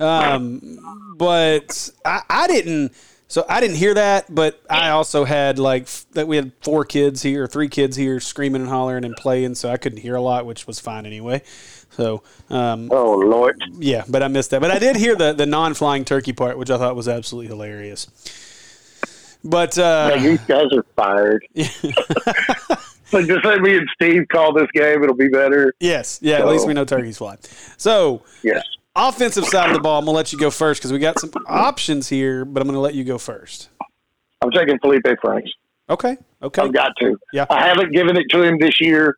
[0.00, 2.92] um, but I, I didn't.
[3.26, 7.22] So I didn't hear that, but I also had like that we had four kids
[7.22, 10.46] here, three kids here screaming and hollering and playing, so I couldn't hear a lot,
[10.46, 11.42] which was fine anyway.
[11.90, 14.60] So, um, oh lord, yeah, but I missed that.
[14.60, 17.48] But I did hear the the non flying turkey part, which I thought was absolutely
[17.48, 18.08] hilarious.
[19.44, 21.46] But uh, yeah, these guys are fired.
[23.04, 25.74] so just let me and Steve call this game; it'll be better.
[25.80, 26.38] Yes, yeah.
[26.38, 27.36] So, at least we know turkeys fly.
[27.76, 28.62] So yes.
[28.96, 31.30] Offensive side of the ball, I'm gonna let you go first because we got some
[31.46, 33.68] options here, but I'm gonna let you go first.
[34.40, 35.50] I'm taking Felipe Franks.
[35.90, 36.16] Okay.
[36.42, 36.62] Okay.
[36.62, 37.16] I've got to.
[37.32, 37.46] Yeah.
[37.50, 39.16] I haven't given it to him this year.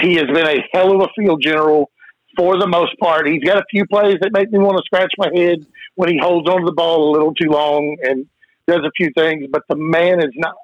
[0.00, 1.90] He has been a hell of a field general
[2.36, 3.26] for the most part.
[3.28, 5.64] He's got a few plays that make me want to scratch my head
[5.94, 8.26] when he holds on to the ball a little too long and
[8.66, 10.54] does a few things, but the man is not.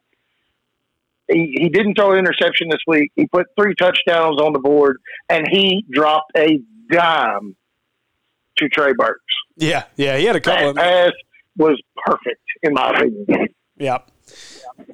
[1.29, 3.13] He, he didn't throw an interception this week.
[3.15, 4.99] He put three touchdowns on the board,
[5.29, 7.57] and he dropped a dime
[8.59, 9.21] to Trey Burks.
[9.57, 10.75] Yeah, yeah, he had a couple.
[10.75, 11.13] That pass
[11.57, 13.49] was perfect in my opinion.
[13.77, 14.11] Yep.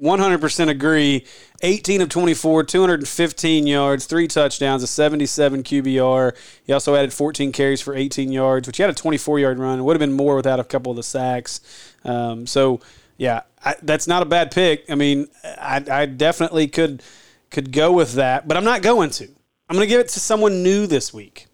[0.00, 1.24] 100% agree.
[1.62, 6.36] 18 of 24, 215 yards, three touchdowns, a 77 QBR.
[6.64, 9.78] He also added 14 carries for 18 yards, which he had a 24 yard run.
[9.78, 11.60] It would have been more without a couple of the sacks.
[12.04, 12.80] Um, so,
[13.18, 14.88] yeah, I, that's not a bad pick.
[14.90, 17.02] I mean, I, I definitely could
[17.50, 19.24] could go with that, but I'm not going to.
[19.68, 21.46] I'm going to give it to someone new this week.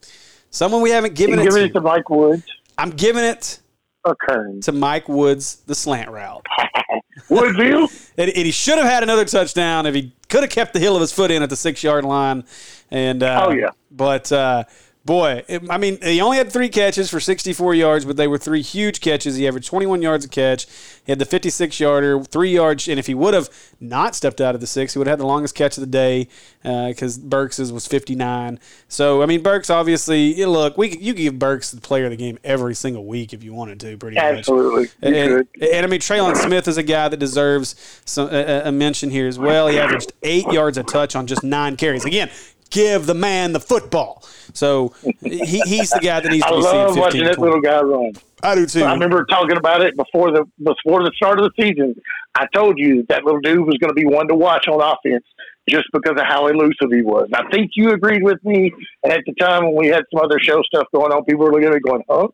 [0.51, 1.65] Someone we haven't given it giving to.
[1.65, 2.45] it to Mike Woods.
[2.79, 3.59] I'm giving it
[4.05, 4.61] occurring?
[4.63, 6.47] to Mike Woods, the slant route.
[7.29, 7.89] Woodville?
[8.17, 10.95] And, and he should have had another touchdown if he could have kept the heel
[10.95, 12.45] of his foot in at the six yard line.
[12.93, 13.71] And uh, Oh, yeah.
[13.91, 14.65] but uh,
[15.05, 18.39] boy, it, I mean, he only had three catches for 64 yards, but they were
[18.39, 19.37] three huge catches.
[19.37, 20.67] He averaged 21 yards a catch.
[21.05, 23.51] He had the 56 yarder, three yards, and if he would have
[23.81, 25.87] not stepped out of the six, he would have had the longest catch of the
[25.87, 26.29] day
[26.65, 28.59] uh, because Burks's was 59.
[28.89, 32.17] So I mean, Burks obviously, you look, we you give Burks the player of the
[32.17, 34.25] game every single week if you wanted to, pretty much.
[34.25, 34.85] Absolutely.
[35.03, 38.73] You And, and I mean, Trelon Smith is a guy that deserves some, a, a
[38.73, 39.69] mention here as well.
[39.69, 42.07] He averaged eight yards a touch on just nine carries.
[42.07, 42.31] Again,
[42.75, 44.23] give the man the football.
[44.53, 47.03] So he, he's the guy that needs I to be love seen.
[47.03, 47.43] 15 watching that 20.
[47.43, 48.13] little guy run.
[48.43, 48.83] I do too.
[48.83, 51.95] I remember talking about it before the before the start of the season.
[52.35, 55.25] I told you that little dude was going to be one to watch on offense
[55.69, 57.29] just because of how elusive he was.
[57.33, 58.73] I think you agreed with me.
[59.03, 61.53] And at the time when we had some other show stuff going on, people were
[61.53, 62.29] looking at me going, "Huh?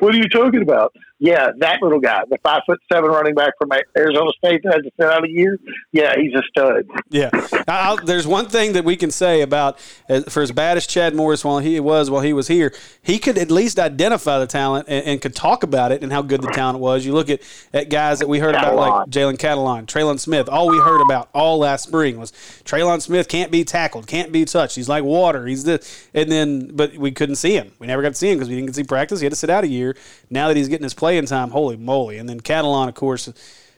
[0.00, 3.54] What are you talking about?" Yeah, that little guy, the five foot seven running back
[3.58, 5.58] from Arizona State that had to sit out a year.
[5.92, 6.86] Yeah, he's a stud.
[7.08, 7.30] Yeah,
[7.68, 9.80] I'll, there's one thing that we can say about
[10.28, 13.38] for as bad as Chad Morris while he was while he was here, he could
[13.38, 16.48] at least identify the talent and, and could talk about it and how good the
[16.48, 17.06] talent was.
[17.06, 17.40] You look at,
[17.72, 20.50] at guys that we heard about like Jalen Catalon, Trelon Smith.
[20.50, 22.30] All we heard about all last spring was
[22.64, 24.76] Trelon Smith can't be tackled, can't be touched.
[24.76, 25.46] He's like water.
[25.46, 27.72] He's the and then but we couldn't see him.
[27.78, 29.20] We never got to see him because we didn't get to see practice.
[29.20, 29.96] He had to sit out a year.
[30.28, 32.18] Now that he's getting his playing time, holy moly!
[32.18, 33.32] And then Catalon, of course.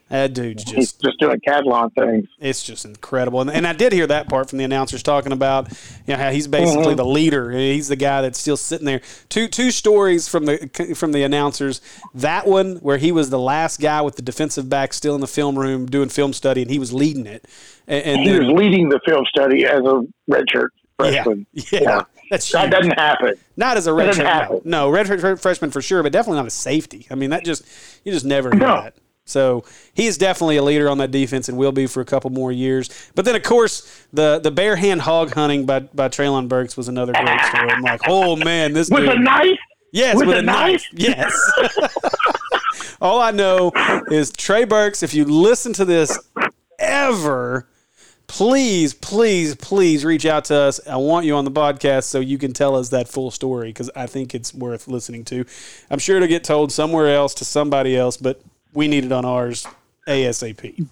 [0.08, 2.28] That dude's just He's just doing Catalon things.
[2.38, 3.42] it's just incredible.
[3.42, 5.68] And, and I did hear that part from the announcers talking about
[6.06, 6.96] you know how he's basically mm-hmm.
[6.96, 7.50] the leader.
[7.50, 9.02] He's the guy that's still sitting there.
[9.28, 11.82] Two two stories from the from the announcers.
[12.14, 15.26] That one where he was the last guy with the defensive back still in the
[15.26, 17.44] film room doing film study, and he was leading it.
[17.86, 20.68] And, and He then- was leading the film study as a redshirt
[21.04, 21.46] yeah, freshman.
[21.52, 22.70] yeah, that's That huge.
[22.72, 23.34] doesn't happen.
[23.56, 24.60] Not as a red doesn't no.
[24.64, 25.06] no, red
[25.40, 27.06] freshman for sure, but definitely not a safety.
[27.10, 27.64] I mean, that just
[28.04, 28.82] you just never hear No.
[28.82, 28.94] that.
[29.24, 32.30] So he is definitely a leader on that defense and will be for a couple
[32.30, 32.88] more years.
[33.14, 36.88] But then, of course, the the bare hand hog hunting by by Treylon Burks was
[36.88, 37.70] another great story.
[37.70, 39.16] I'm like, oh man, this With dude.
[39.16, 39.58] a knife?
[39.92, 40.86] Yes, With with, a a knife.
[40.94, 41.32] Yes.
[43.00, 43.70] All I know
[44.10, 45.02] is Trey Burks.
[45.02, 46.18] If you listen to this
[46.78, 47.68] ever,
[48.28, 50.80] please, please, please reach out to us.
[50.86, 53.90] I want you on the podcast so you can tell us that full story because
[53.96, 55.44] I think it's worth listening to.
[55.90, 58.40] I'm sure it'll get told somewhere else to somebody else, but
[58.72, 59.66] we need it on ours
[60.06, 60.86] ASAP.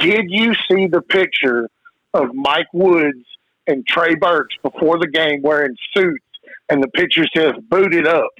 [0.00, 1.70] Did you see the picture
[2.12, 3.24] of Mike Woods
[3.66, 6.24] and Trey Burks before the game wearing suits
[6.68, 8.30] and the picture says booted up?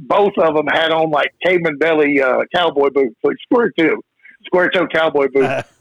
[0.00, 4.00] Both of them had on like caveman belly uh, cowboy boots, like square toe,
[4.44, 5.62] square toe cowboy boots Uh,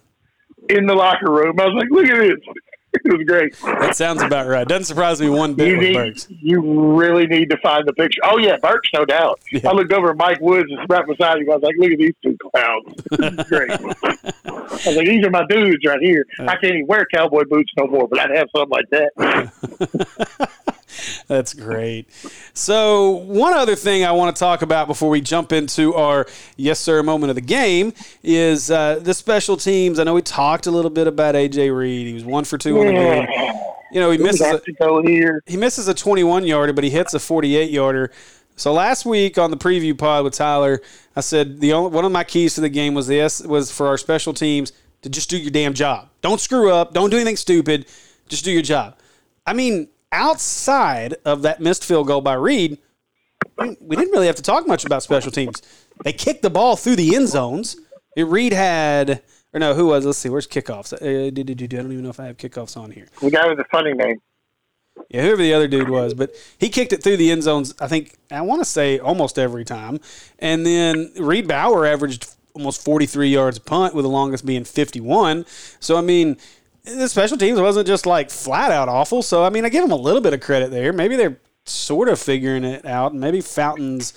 [0.69, 1.59] in the locker room.
[1.59, 2.37] I was like, look at this.
[3.03, 3.53] It was great.
[3.79, 4.67] that sounds about right.
[4.67, 8.21] Doesn't surprise me one bit You need, you really need to find the picture.
[8.23, 9.39] Oh yeah, Burks, no doubt.
[9.51, 9.69] Yeah.
[9.69, 11.51] I looked over at Mike Woods is right beside him.
[11.51, 12.95] I was like, look at these two clowns.
[13.11, 13.69] This is great.
[13.69, 13.79] I
[14.89, 16.25] was like, these are my dudes right here.
[16.39, 19.11] I can't even wear cowboy boots no more, but I'd have something like that.
[21.27, 22.07] That's great.
[22.53, 26.79] So, one other thing I want to talk about before we jump into our yes
[26.79, 27.93] sir moment of the game
[28.23, 29.99] is uh, the special teams.
[29.99, 32.07] I know we talked a little bit about AJ Reed.
[32.07, 33.27] He was one for two on the game.
[33.91, 35.41] You know, he misses a, Got to go here.
[35.45, 38.11] he misses a 21 yarder, but he hits a 48 yarder.
[38.57, 40.81] So last week on the preview pod with Tyler,
[41.15, 43.87] I said the only one of my keys to the game was this was for
[43.87, 44.73] our special teams
[45.03, 46.09] to just do your damn job.
[46.21, 46.93] Don't screw up.
[46.93, 47.85] Don't do anything stupid.
[48.27, 48.97] Just do your job.
[49.45, 52.77] I mean, outside of that missed field goal by Reed,
[53.79, 55.61] we didn't really have to talk much about special teams.
[56.03, 57.77] They kicked the ball through the end zones.
[58.15, 59.21] Reed had,
[59.53, 60.05] or no, who was?
[60.05, 60.93] Let's see, where's kickoffs?
[60.93, 61.27] Uh.
[61.27, 63.07] I don't even know if I have kickoffs on here.
[63.21, 64.21] The guy with the funny name.
[65.09, 67.73] Yeah, whoever the other dude was, but he kicked it through the end zones.
[67.79, 69.99] I think I want to say almost every time,
[70.39, 75.45] and then Reid Bauer averaged almost 43 yards a punt, with the longest being 51.
[75.79, 76.37] So I mean,
[76.95, 79.21] the special teams wasn't just like flat out awful.
[79.21, 80.93] So I mean, I give them a little bit of credit there.
[80.93, 83.13] Maybe they're sort of figuring it out.
[83.13, 84.13] Maybe Fountain's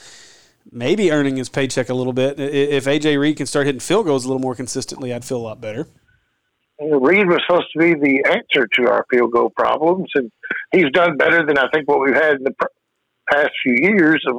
[0.71, 2.39] maybe earning his paycheck a little bit.
[2.39, 5.43] If AJ Reed can start hitting field goals a little more consistently, I'd feel a
[5.43, 5.87] lot better.
[6.81, 10.31] Reed was supposed to be the answer to our field goal problems, and
[10.73, 12.55] he's done better than I think what we've had in the
[13.31, 14.25] past few years.
[14.27, 14.37] Of,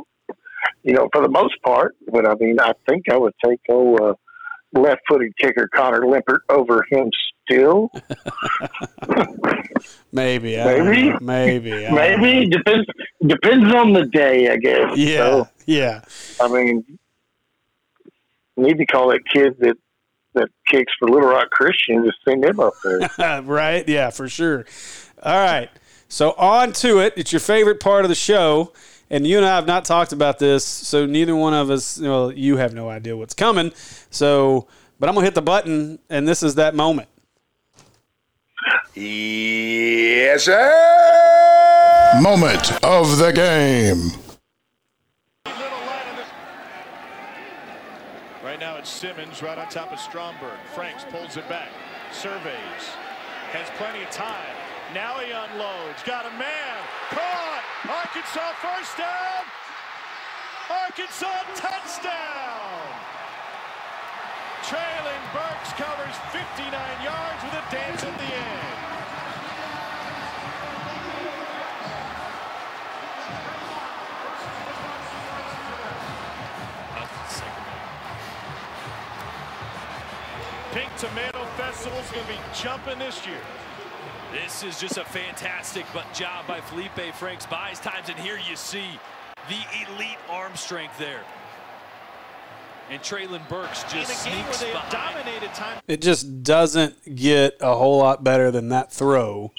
[0.84, 1.96] you know, for the most part.
[2.12, 4.14] But I mean, I think I would take oh uh,
[4.74, 7.12] left-footed kicker Connor Limpert over him
[7.46, 7.90] still.
[10.12, 11.14] Maybe, Maybe.
[11.22, 12.18] maybe, I don't know.
[12.18, 12.86] Maybe depends
[13.26, 14.98] depends on the day, I guess.
[14.98, 16.02] Yeah, So, yeah.
[16.40, 17.00] I mean,
[18.58, 19.78] need to call that kid that
[20.34, 23.42] that kicks for Little Rock Christian to send him up there.
[23.44, 23.88] right?
[23.88, 24.66] Yeah, for sure.
[25.24, 25.70] All right.
[26.08, 27.14] So on to it.
[27.18, 28.72] It's your favorite part of the show.
[29.10, 32.00] and you and I have not talked about this, so neither one of us.
[32.00, 33.72] Well, you have no idea what's coming.
[34.10, 34.68] So,
[35.00, 37.08] but I'm gonna hit the button, and this is that moment.
[38.94, 42.20] Yes, sir.
[42.22, 44.12] Moment of the game.
[48.44, 50.60] Right now it's Simmons right on top of Stromberg.
[50.76, 51.70] Franks pulls it back.
[52.12, 52.84] Surveys.
[53.52, 54.56] Has plenty of time.
[54.94, 56.04] Now he unloads.
[56.04, 56.78] Got a man.
[57.10, 57.64] Caught.
[57.88, 59.46] Arkansas first down.
[60.70, 62.81] Arkansas touchdown.
[64.72, 66.72] Treylon Burks covers 59
[67.04, 68.72] yards with a dance at the end.
[80.72, 83.36] Pink Tomato Festival's going to be jumping this year.
[84.32, 87.46] This is just a fantastic job by Felipe Franks.
[87.46, 88.88] Buys times, and here you see
[89.50, 89.60] the
[89.94, 91.26] elite arm strength there.
[92.90, 94.92] And Treylon Burks just In a game where sneaks they behind.
[94.92, 95.82] dominated time.
[95.88, 99.52] It just doesn't get a whole lot better than that throw.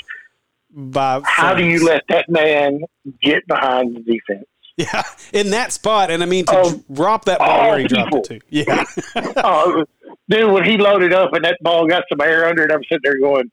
[0.70, 2.80] By How do you let that man
[3.22, 4.46] get behind the defense?
[4.78, 5.02] Yeah,
[5.34, 7.88] in that spot, and I mean to Oh, drop that ball all where he oh,
[7.88, 8.38] dropped it people.
[8.38, 8.40] to.
[8.48, 9.84] Yeah, Oh,
[10.30, 13.00] dude, when he loaded up and that ball got some air under it, I'm sitting
[13.02, 13.50] there going,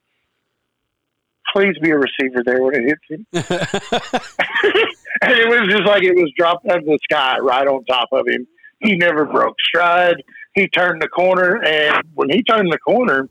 [1.54, 3.26] please be a receiver there when it hits him.
[5.22, 8.08] and it was just like it was dropped out of the sky right on top
[8.14, 8.48] of him.
[8.80, 10.24] He never broke stride.
[10.56, 13.30] He turned the corner, and when he turned the corner,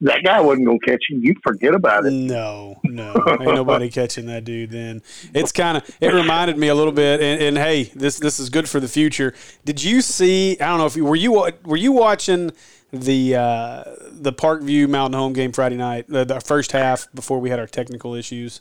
[0.00, 1.20] that guy wasn't going to catch him.
[1.22, 2.12] You forget about it.
[2.12, 4.70] no, no, ain't nobody catching that dude.
[4.70, 5.02] Then
[5.34, 7.20] it's kind of it reminded me a little bit.
[7.20, 9.34] And, and hey, this this is good for the future.
[9.64, 10.58] Did you see?
[10.60, 11.32] I don't know if you were you
[11.64, 12.52] were you watching
[12.92, 17.50] the uh, the Parkview Mountain Home game Friday night, the, the first half before we
[17.50, 18.60] had our technical issues.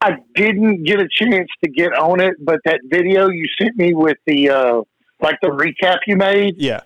[0.00, 3.94] I didn't get a chance to get on it, but that video you sent me
[3.94, 4.80] with the uh,
[5.20, 6.54] like the recap you made.
[6.58, 6.80] Yeah,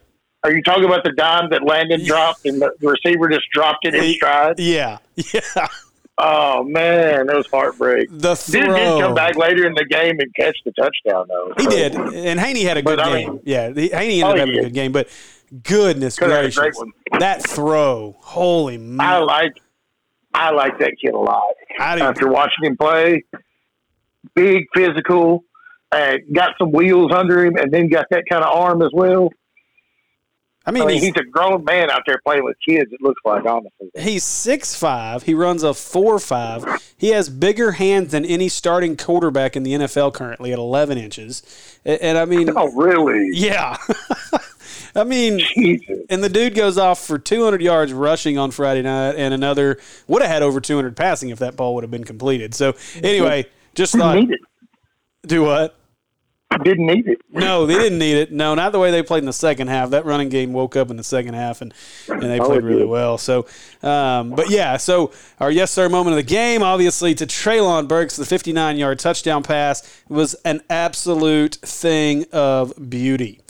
[0.45, 3.95] Are you talking about the dime that Landon dropped and the, receiver just dropped it
[3.95, 4.59] in stride?
[4.59, 4.99] yeah,
[5.35, 5.67] yeah.
[6.21, 8.09] Oh man, that was heartbreak.
[8.11, 8.75] The Dude throw.
[8.75, 11.53] did come back later in the game and catch the touchdown though.
[11.59, 13.29] He So- did, and Haney had a good But, I game.
[13.35, 14.61] mean- yeah, Haney ended Oh, up having yeah.
[14.61, 15.09] a good game, but
[15.63, 16.77] goodness gracious,
[17.21, 18.17] that throw!
[18.21, 19.27] Holy I man!
[19.27, 19.53] like
[20.35, 21.43] I like that kid a lot.
[21.79, 22.01] I.
[22.01, 23.23] After watching him play,
[24.35, 25.45] big physical,
[25.93, 29.31] uh, got some wheels under him, and then got that kind of arm as well.
[30.67, 32.93] I I mean, mean, he's, he's a grown man out there playing with kids.
[32.93, 33.89] It looks like honestly.
[33.99, 35.23] he's six five.
[35.23, 36.63] He runs a four five.
[36.99, 41.43] He has bigger hands than any starting quarterback in the NFL currently at eleven inches.
[41.87, 43.31] And, and I mean, Oh, really?
[43.33, 43.79] yeah.
[44.95, 46.01] I mean, Jesus.
[46.11, 50.23] and the dude goes off for 200 yards rushing on Friday night, and another would
[50.23, 52.55] have had over 200 passing if that ball would have been completed.
[52.55, 54.27] So anyway, just thought,
[55.27, 55.78] do what?
[56.65, 57.21] Didn't need it.
[57.31, 58.33] No, they didn't need it.
[58.33, 59.91] No, not the way they played in the second half.
[59.91, 61.73] That running game woke up in the second half, and,
[62.09, 63.19] and they Oh, played really well.
[63.19, 63.47] So,
[63.83, 68.17] um, but yeah, so our yes sir moment of the game, obviously to Treylon Burks,
[68.17, 73.41] the 59 yard touchdown pass was an absolute thing of beauty.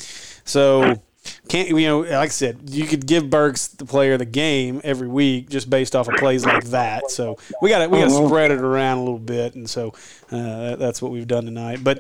[0.45, 1.01] So.
[1.49, 1.99] Can't you know?
[2.01, 5.69] Like I said, you could give Burks the player of the game every week just
[5.69, 7.11] based off of plays like that.
[7.11, 8.29] So we got to we got to Uh-huh.
[8.29, 9.93] spread it around a little bit, and so
[10.31, 11.85] uh, that's what we've done tonight.
[11.85, 11.99] But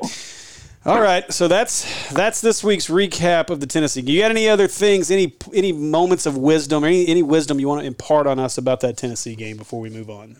[0.87, 4.01] all right, so that's that's this week's recap of the Tennessee.
[4.01, 7.81] You got any other things, any any moments of wisdom, any any wisdom you want
[7.83, 10.37] to impart on us about that Tennessee game before we move on?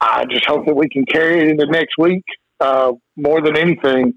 [0.00, 2.24] I just hope that we can carry it into next week.
[2.60, 4.14] Uh, more than anything,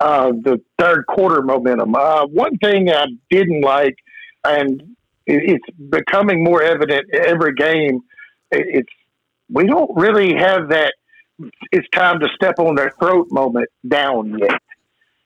[0.00, 1.94] uh, the third quarter momentum.
[1.94, 3.96] Uh, one thing I didn't like,
[4.44, 4.80] and
[5.26, 8.00] it, it's becoming more evident every game.
[8.50, 8.92] it- It's
[9.50, 10.94] we don't really have that.
[11.72, 14.60] It's time to step on their throat moment down yet.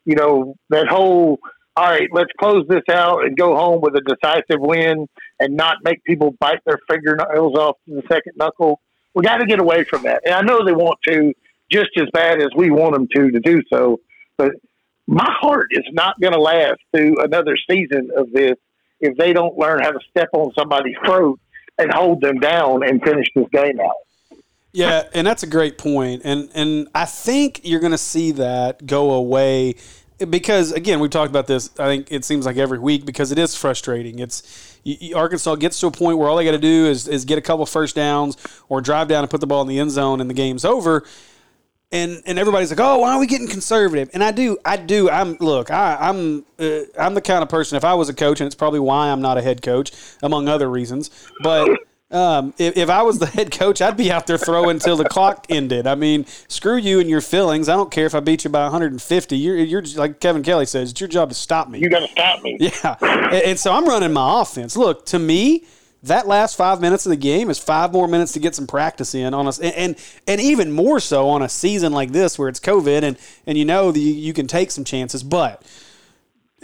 [0.05, 1.39] You know that whole.
[1.75, 5.09] All right, let's close this out and go home with a decisive win,
[5.41, 8.79] and not make people bite their fingernails off the second knuckle
[9.15, 10.23] we got to get away from that.
[10.25, 11.35] And I know they want to
[11.71, 14.01] just as bad as we want them to to do so,
[14.37, 14.53] but
[15.07, 18.55] my heart is not going to last through another season of this
[19.01, 21.41] if they don't learn how to step on somebody's throat
[21.79, 23.97] and hold them down and finish this game out.
[24.73, 28.87] Yeah, and that's a great point, and and I think you're going to see that
[28.87, 29.75] go away
[30.31, 31.69] because again we've talked about this.
[31.79, 34.19] I think it seems like every week because it is frustrating.
[34.19, 37.07] It's you, you- Arkansas gets to a point where all they got to do is
[37.07, 38.37] is get a couple first downs
[38.71, 41.05] or drive down and put the ball in the end zone, and the game's over.
[41.95, 44.09] And, and everybody's like, oh, why are we getting conservative?
[44.15, 45.11] And I do, I do.
[45.11, 47.77] I'm look, I, I'm uh, I'm the kind of person.
[47.77, 49.93] If I was a coach, and it's probably why I'm not a head coach,
[50.23, 51.11] among other reasons.
[51.43, 51.69] But
[52.13, 55.09] Um, if, if I was the head coach, I'd be out there throwing until the
[55.09, 55.87] clock ended.
[55.87, 57.69] I mean, screw you and your feelings.
[57.71, 59.37] I don't care if I beat you by 150.
[59.37, 61.79] You're, you're just, like Kevin Kelley says, it's your job to stop me.
[61.79, 62.59] You got to stop me.
[62.61, 64.77] Yeah, and, and so I'm running my offense.
[64.77, 65.65] Look, to me,
[66.03, 69.15] that last five minutes of the game is five more minutes to get some practice
[69.15, 69.97] in on us, and, and
[70.27, 73.65] and even more so on a season like this where it's COVID and and you
[73.65, 75.63] know you can take some chances, but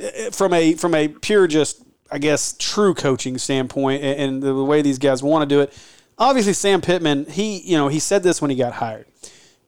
[0.03, 4.82] uh, from a from a pure just I guess true coaching standpoint and, the way
[4.82, 5.76] these guys want to do it,
[6.18, 9.06] obviously Sam Pittman he you know he said this when he got hired.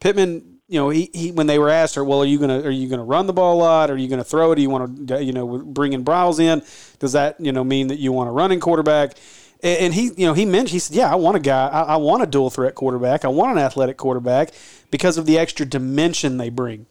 [0.00, 2.70] Pittman you know, he, he when they were asked her, well, are you gonna are
[2.70, 3.90] you gonna run the ball a lot?
[3.90, 4.54] Are you gonna throw it?
[4.54, 6.62] Do you want to you know bring in Briles in?
[7.00, 9.16] Does that you know mean that you want a running quarterback?
[9.64, 11.82] And, and he you know he mentioned he said, yeah, I want a guy, I,
[11.82, 14.52] I want a dual threat quarterback, I want an athletic quarterback
[14.92, 16.86] because of the extra dimension they bring.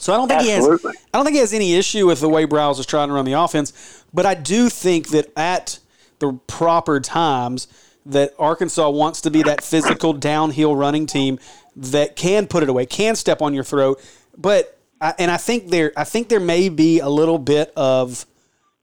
[0.00, 0.90] So I don't think Absolutely.
[0.90, 1.06] he has.
[1.14, 3.24] I don't think he has any issue with the way Briles is trying to run
[3.24, 5.78] the offense, but I do think that at
[6.20, 7.68] the proper times
[8.06, 11.38] that Arkansas wants to be that physical downhill running team
[11.76, 14.00] that can put it away, can step on your throat.
[14.38, 18.24] But I, and I think there, I think there may be a little bit of,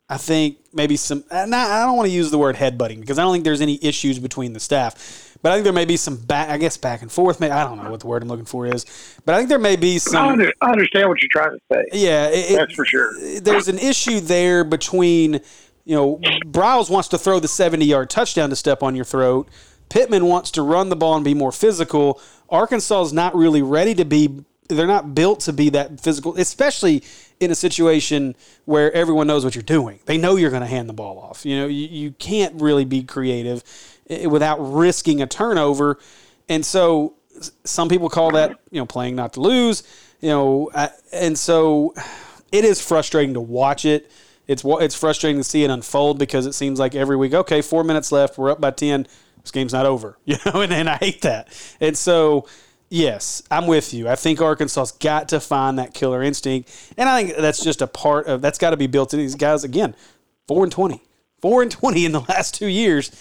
[0.07, 1.23] I think maybe some.
[1.31, 4.19] I don't want to use the word headbutting because I don't think there's any issues
[4.19, 5.32] between the staff.
[5.43, 7.41] But I think there may be some back, I guess back and forth.
[7.41, 8.85] Maybe, I don't know what the word I'm looking for is,
[9.25, 10.29] but I think there may be I, some.
[10.29, 11.85] under, I understand what you're trying to say.
[11.91, 13.13] Yeah, it, That's for sure.
[13.41, 15.41] there's an issue there between,
[15.83, 19.49] you know, Briles wants to throw the 70 yard touchdown to step on your throat.
[19.89, 22.21] Pittman wants to run the ball and be more physical.
[22.49, 27.03] Arkansas is not really ready to be, they're not built to be that physical, especially
[27.41, 28.33] in a situation
[28.63, 29.99] where everyone knows what you're doing.
[30.05, 31.45] They know you're going to hand the ball off.
[31.45, 33.61] You know, you, you can't really be creative
[34.09, 35.99] without risking a turnover.
[36.49, 37.15] And so
[37.63, 39.83] some people call that, you know, playing not to lose,
[40.19, 40.69] you know,
[41.11, 41.93] and so
[42.51, 44.09] it is frustrating to watch it.
[44.47, 47.83] It's it's frustrating to see it unfold because it seems like every week, okay, four
[47.83, 49.07] minutes left, we're up by ten,
[49.41, 51.47] this game's not over, you know, and, and I hate that.
[51.79, 52.47] And so,
[52.89, 54.09] yes, I'm with you.
[54.09, 57.87] I think Arkansas's got to find that killer instinct, and I think that's just a
[57.87, 59.63] part of that's got to be built in these guys.
[59.63, 59.95] Again,
[60.47, 61.01] four and twenty,
[61.41, 63.11] four and twenty in the last two years.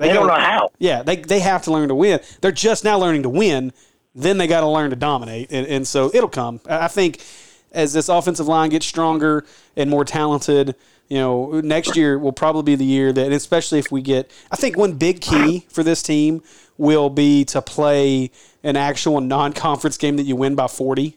[0.00, 0.70] They don't know how.
[0.78, 2.20] Yeah, they, they have to learn to win.
[2.40, 3.72] They're just now learning to win.
[4.14, 6.60] Then they got to learn to dominate, and, and so it'll come.
[6.68, 7.22] I think
[7.70, 9.44] as this offensive line gets stronger
[9.76, 10.74] and more talented,
[11.08, 14.30] you know, next year will probably be the year that, especially if we get.
[14.50, 16.42] I think one big key for this team
[16.78, 18.30] will be to play
[18.64, 21.16] an actual non-conference game that you win by forty.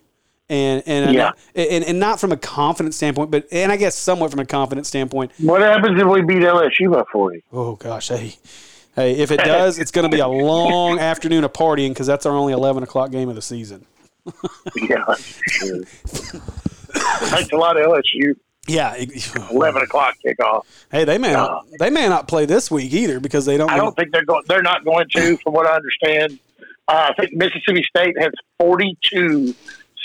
[0.50, 1.32] And and, Yeah.
[1.56, 4.88] and and not from a confidence standpoint, but and I guess somewhat from a confidence
[4.90, 5.32] standpoint.
[5.40, 7.44] What happens if we beat LSU by 40?
[7.54, 8.36] Oh gosh, hey,
[8.96, 9.14] hey!
[9.18, 12.36] If it does, it's going to be a long afternoon of partying because that's our
[12.36, 13.86] only eleven o'clock game of the season.
[14.76, 15.04] Yeah.
[16.96, 18.36] Thanks a lot, of LSU.
[18.68, 18.96] Yeah.
[19.52, 20.64] 11 o'clock kickoff.
[20.92, 23.70] Hey, they may not, they may not play this week either because they don't.
[23.70, 24.44] I don't think they're going.
[24.48, 26.40] They're not going to, from what I understand.
[26.88, 29.54] Uh, I think Mississippi State has 42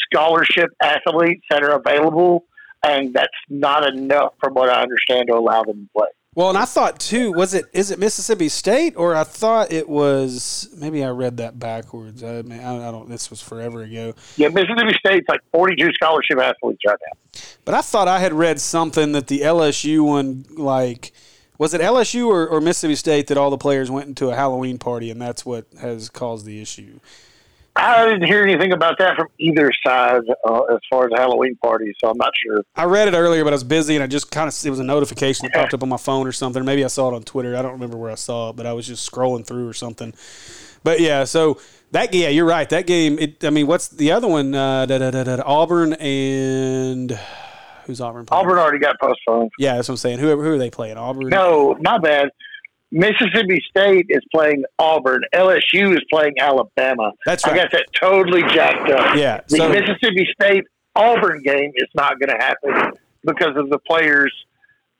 [0.04, 2.44] scholarship athletes that are available,
[2.84, 6.08] and that's not enough, from what I understand, to allow them to play.
[6.38, 7.32] Well, and I thought too.
[7.32, 11.58] Was it is it Mississippi State or I thought it was maybe I read that
[11.58, 12.22] backwards.
[12.22, 13.08] I mean, I, don't.
[13.08, 14.14] This was forever ago.
[14.36, 17.40] Yeah, Mississippi State's like 42 scholarship athletes right now.
[17.64, 21.10] But I thought I had read something that the LSU one, like,
[21.58, 24.78] was it LSU or, or Mississippi State that all the players went into a Halloween
[24.78, 27.00] party and that's what has caused the issue?
[27.78, 31.94] I didn't hear anything about that from either side uh, as far as Halloween parties,
[32.00, 32.62] so I'm not sure.
[32.74, 34.80] I read it earlier, but I was busy and I just kind of, it was
[34.80, 36.64] a notification that popped up on my phone or something.
[36.64, 37.56] Maybe I saw it on Twitter.
[37.56, 40.12] I don't remember where I saw it, but I was just scrolling through or something.
[40.82, 41.60] But yeah, so
[41.92, 42.68] that, yeah, you're right.
[42.68, 44.54] That game, it, I mean, what's the other one?
[44.54, 47.18] Uh, da, da, da, da, Auburn and
[47.84, 48.44] who's Auburn playing?
[48.44, 49.50] Auburn already got postponed.
[49.58, 50.18] Yeah, that's what I'm saying.
[50.18, 50.96] Whoever, who are they playing?
[50.96, 51.28] Auburn?
[51.28, 52.30] No, my bad.
[52.90, 55.22] Mississippi State is playing Auburn.
[55.34, 57.12] LSU is playing Alabama.
[57.26, 57.54] That's right.
[57.54, 59.16] I got that totally jacked up.
[59.16, 60.64] Yeah, The so- Mississippi State
[60.96, 62.92] Auburn game is not going to happen
[63.24, 64.32] because of the players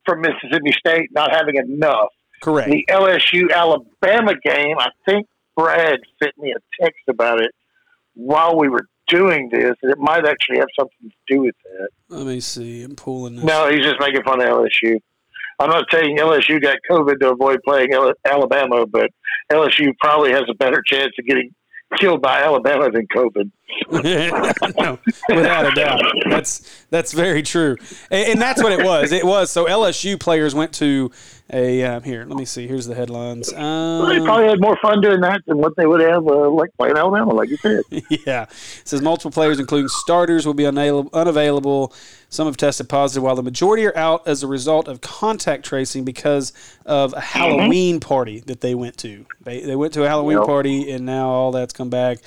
[0.05, 2.09] from Mississippi State not having enough.
[2.43, 2.71] Correct.
[2.71, 5.27] The LSU Alabama game, I think
[5.57, 7.51] Brad sent me a text about it
[8.15, 11.89] while we were doing this, and it might actually have something to do with that.
[12.09, 12.83] Let me see.
[12.85, 13.45] I'm pulling this.
[13.45, 14.99] No, he's just making fun of LSU.
[15.59, 17.91] I'm not saying LSU got COVID to avoid playing
[18.25, 19.11] Alabama, but
[19.51, 21.53] LSU probably has a better chance of getting
[21.97, 23.51] killed by Alabama than COVID.
[24.79, 24.99] no,
[25.29, 26.03] without a doubt.
[26.29, 27.77] That's that's very true,
[28.11, 29.13] and, and, that's what it was.
[29.13, 31.11] It was so LSU players went to
[31.53, 32.25] a uh, here.
[32.27, 32.67] Let me see.
[32.67, 33.53] Here's the headlines.
[33.53, 36.71] Um, they probably had more fun doing that than what they would have uh, like
[36.77, 37.83] playing Alabama, like you said.
[38.27, 38.53] yeah, it
[38.85, 41.93] says multiple players, including starters, will be unavailable.
[42.29, 46.05] Some have tested positive, while the majority are out as a result of contact tracing
[46.05, 46.53] because
[46.85, 48.07] of a Halloween mm-hmm.
[48.07, 49.25] party that they went to.
[49.43, 50.47] They they went to a Halloween yep.
[50.47, 52.19] party, and now all that's come back.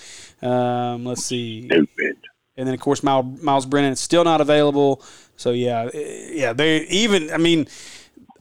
[0.42, 1.66] Um, let's see.
[1.66, 2.18] Stupid.
[2.58, 5.04] And then of course Myles Brennan is still not available.
[5.36, 6.54] So yeah, yeah.
[6.54, 7.32] They even.
[7.32, 7.68] I mean,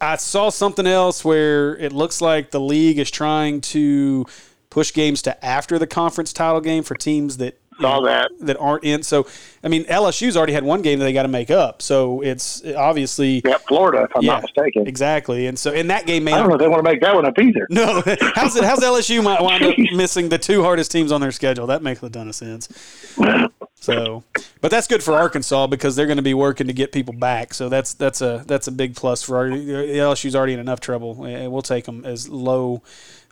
[0.00, 4.26] I saw something else where it looks like the league is trying to
[4.70, 8.84] push games to after the conference title game for teams that saw that that aren't
[8.84, 9.02] in.
[9.02, 9.26] So,
[9.64, 11.82] I mean, LSU's already had one game that they got to make up.
[11.82, 14.86] So it's obviously yeah, Florida, if I'm yeah, not mistaken.
[14.86, 17.00] Exactly, and so in that game, may I don't know if they want to make
[17.00, 17.66] that one up either.
[17.70, 18.02] No,
[18.34, 18.64] how's it?
[18.64, 21.66] How's LSU might wind up missing the two hardest teams on their schedule?
[21.66, 22.68] That makes a ton of sense.
[23.90, 24.24] So,
[24.60, 27.54] but that's good for Arkansas because they're going to be working to get people back.
[27.54, 31.14] So that's that's a that's a big plus for our LSU's already in enough trouble.
[31.14, 32.82] We'll take them as low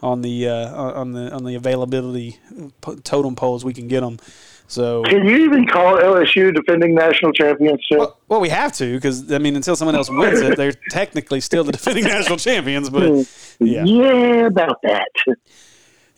[0.03, 2.39] on the uh, on the on the availability
[3.05, 4.19] totem pole as we can get them.
[4.71, 7.99] So can you even call LSU defending national championship?
[7.99, 11.41] Well, well we have to because I mean, until someone else wins it, they're technically
[11.41, 12.91] still the defending national champions.
[12.91, 13.09] But
[13.59, 13.65] hmm.
[13.65, 15.09] yeah, yeah, about that.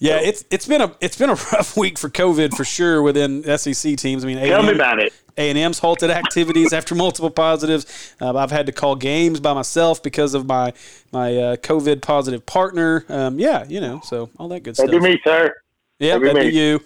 [0.01, 3.45] Yeah, it's it's been a it's been a rough week for COVID for sure within
[3.59, 4.25] SEC teams.
[4.25, 5.13] I mean, tell A&M, me about it.
[5.37, 8.15] A and M's halted activities after multiple positives.
[8.21, 10.73] Uh, I've had to call games by myself because of my
[11.13, 13.05] my uh, COVID positive partner.
[13.11, 14.87] Um, yeah, you know, so all that good stuff.
[14.87, 15.55] That'd be me, sir.
[16.01, 16.81] Yeah, that'd be you.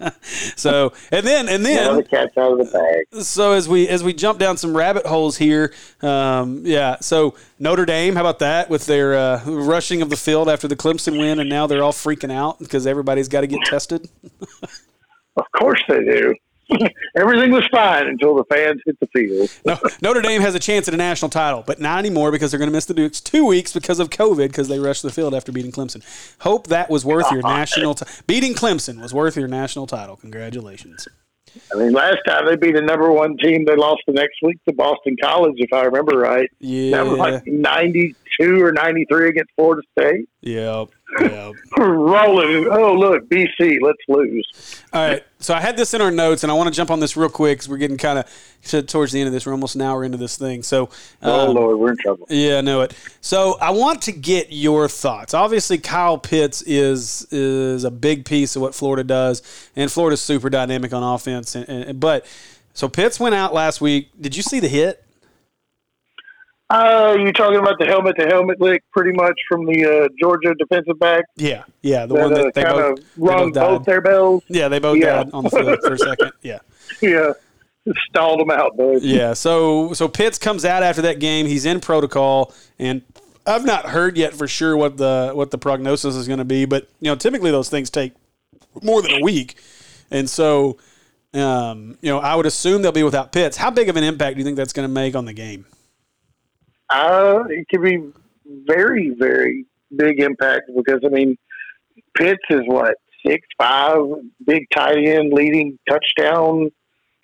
[0.56, 3.22] so and then and then the cat's out of the bag.
[3.22, 6.96] So as we as we jump down some rabbit holes here, um, yeah.
[7.00, 10.76] So Notre Dame, how about that with their uh, rushing of the field after the
[10.76, 14.08] Clemson win, and now they're all freaking out because everybody's got to get tested.
[15.36, 16.34] of course they do.
[17.16, 19.50] Everything was fine until the fans hit the field.
[19.64, 22.58] no, Notre Dame has a chance at a national title, but not anymore because they're
[22.58, 25.34] going to miss the Dukes two weeks because of COVID because they rushed the field
[25.34, 26.02] after beating Clemson.
[26.40, 30.16] Hope that was worth your national t- beating Clemson was worth your national title.
[30.16, 31.06] Congratulations.
[31.72, 34.58] I mean, last time they beat the number one team, they lost the next week
[34.66, 36.50] to Boston College, if I remember right.
[36.58, 40.28] Yeah, that was like ninety-two or ninety-three against Florida State.
[40.40, 40.86] Yeah,
[41.20, 41.52] yeah.
[41.78, 42.68] Rolling.
[42.70, 44.82] Oh, look, BC, let's lose.
[44.92, 45.24] All right.
[45.38, 47.28] So I had this in our notes, and I want to jump on this real
[47.28, 49.44] quick because we're getting kind of towards the end of this.
[49.44, 50.62] We're almost an hour into this thing.
[50.62, 50.88] So,
[51.22, 52.26] oh um, Lord, we're in trouble.
[52.30, 52.96] Yeah, I know it.
[53.20, 55.34] So I want to get your thoughts.
[55.34, 59.42] Obviously, Kyle Pitts is is a big piece of what Florida does,
[59.76, 61.54] and Florida's super dynamic on offense.
[61.54, 62.26] And, and, but
[62.72, 64.10] so Pitts went out last week.
[64.20, 65.03] Did you see the hit?
[66.74, 70.56] Uh, you talking about the helmet to helmet lick, pretty much from the uh, Georgia
[70.58, 71.24] defensive back?
[71.36, 74.42] Yeah, yeah, the that, one that uh, they both rung both, both, their bells.
[74.48, 75.22] Yeah, they both yeah.
[75.22, 76.32] died on the field for a second.
[76.42, 76.58] Yeah,
[77.00, 77.32] yeah,
[78.08, 79.02] stalled them out, bud.
[79.02, 81.46] Yeah, so so Pitts comes out after that game.
[81.46, 83.02] He's in protocol, and
[83.46, 86.64] I've not heard yet for sure what the what the prognosis is going to be,
[86.64, 88.14] but you know, typically those things take
[88.82, 89.56] more than a week,
[90.10, 90.78] and so.
[91.32, 93.56] Um, you know, I would assume they'll be without Pitts.
[93.56, 95.66] How big of an impact do you think that's going to make on the game?
[96.94, 97.98] Uh, it could be
[98.46, 99.66] very, very
[99.96, 101.36] big impact because I mean,
[102.16, 102.94] Pitts is what
[103.26, 103.98] six five,
[104.46, 106.70] big tight end, leading touchdown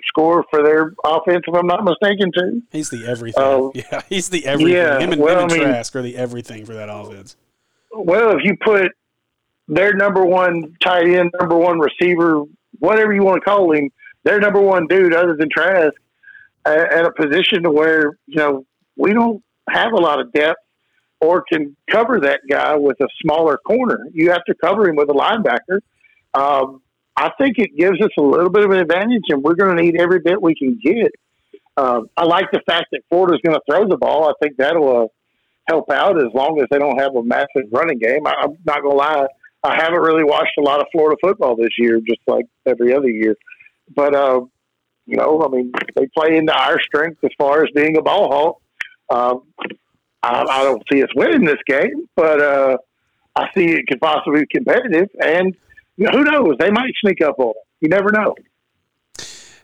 [0.09, 2.63] score for their offense, if I'm not mistaken, too.
[2.73, 3.43] He's the everything.
[3.43, 4.75] Uh, yeah, he's the everything.
[4.75, 7.37] Yeah, him and, well, him and I mean, Trask are the everything for that offense.
[7.93, 8.91] Well, if you put
[9.69, 12.43] their number one tight end, number one receiver,
[12.81, 13.91] whatever you want to call him,
[14.25, 15.95] their number one dude other than Trask,
[16.67, 18.65] at a position to where you know
[18.97, 19.43] we don't
[19.73, 20.61] have a lot of depth
[21.21, 24.07] or can cover that guy with a smaller corner.
[24.13, 25.81] You have to cover him with a linebacker.
[26.33, 26.83] Um,
[27.17, 29.83] I think it gives us a little bit of an advantage, and we're going to
[29.83, 31.13] need every bit we can get.
[31.77, 34.29] Uh, I like the fact that Florida's going to throw the ball.
[34.29, 35.07] I think that'll uh,
[35.69, 38.27] help out as long as they don't have a massive running game.
[38.27, 39.27] I, I'm not going to lie.
[39.63, 43.11] I haven't really watched a lot of Florida football this year, just like every other
[43.11, 43.37] year.
[43.95, 44.41] But, uh,
[45.07, 48.29] you know, I mean, they play into our strength as far as being a ball
[48.29, 48.63] hawk.
[49.11, 49.43] Um,
[50.23, 52.77] I, I, don't see us winning this game, but uh,
[53.35, 55.09] I see it could possibly be competitive.
[55.21, 55.57] And
[55.97, 56.57] you know, who knows?
[56.59, 57.55] They might sneak up on them.
[57.81, 58.35] You never know.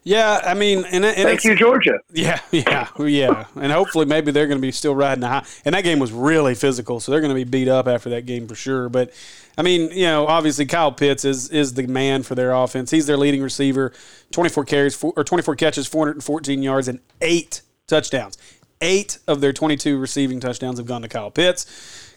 [0.06, 1.98] Yeah, I mean, and, and thank you, Georgia.
[2.12, 5.44] Yeah, yeah, yeah, and hopefully maybe they're going to be still riding high.
[5.64, 8.24] And that game was really physical, so they're going to be beat up after that
[8.24, 8.88] game for sure.
[8.88, 9.12] But
[9.58, 12.92] I mean, you know, obviously Kyle Pitts is is the man for their offense.
[12.92, 13.92] He's their leading receiver,
[14.30, 17.62] twenty four carries four, or twenty four catches, four hundred and fourteen yards, and eight
[17.88, 18.38] touchdowns.
[18.80, 21.66] Eight of their 22 receiving touchdowns have gone to Kyle Pitts.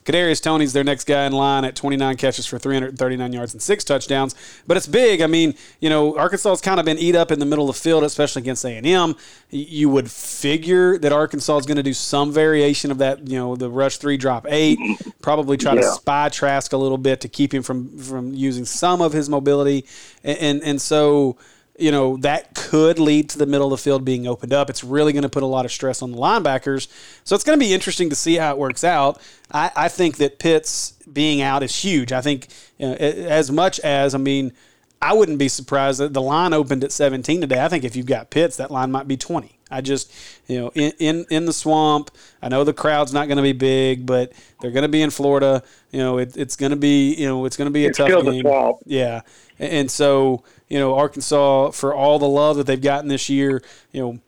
[0.05, 3.83] Kadarius Toney's their next guy in line at 29 catches for 339 yards and six
[3.83, 4.33] touchdowns.
[4.65, 5.21] But it's big.
[5.21, 7.75] I mean, you know, Arkansas has kind of been eat up in the middle of
[7.75, 9.15] the field, especially against A&M.
[9.51, 13.27] You would figure that Arkansas is going to do some variation of that.
[13.27, 14.79] You know, the rush three, drop eight.
[15.21, 19.01] Probably try to spy Trask a little bit to keep him from from using some
[19.01, 19.85] of his mobility,
[20.23, 21.37] and and, and so
[21.81, 24.69] you know, that could lead to the middle of the field being opened up.
[24.69, 26.87] It's really going to put a lot of stress on the linebackers.
[27.23, 29.21] So it's going to be interesting to see how it works out.
[29.51, 32.11] I, I think that Pitts being out is huge.
[32.11, 34.53] I think you know, as much as, I mean,
[35.01, 37.63] I wouldn't be surprised that the line opened at 17 today.
[37.63, 39.57] I think if you've got Pitts, that line might be 20.
[39.71, 40.11] I just,
[40.47, 42.11] you know, in, in, in the swamp,
[42.41, 45.11] I know the crowd's not going to be big, but they're going to be in
[45.11, 45.63] Florida.
[45.91, 47.97] You know, it, it's going to be, you know, it's going to be a It's
[47.97, 48.43] tough game.
[48.85, 49.21] Yeah.
[49.59, 53.61] And so, you know, Arkansas, for all the love that they've gotten this year,
[53.91, 54.19] you know,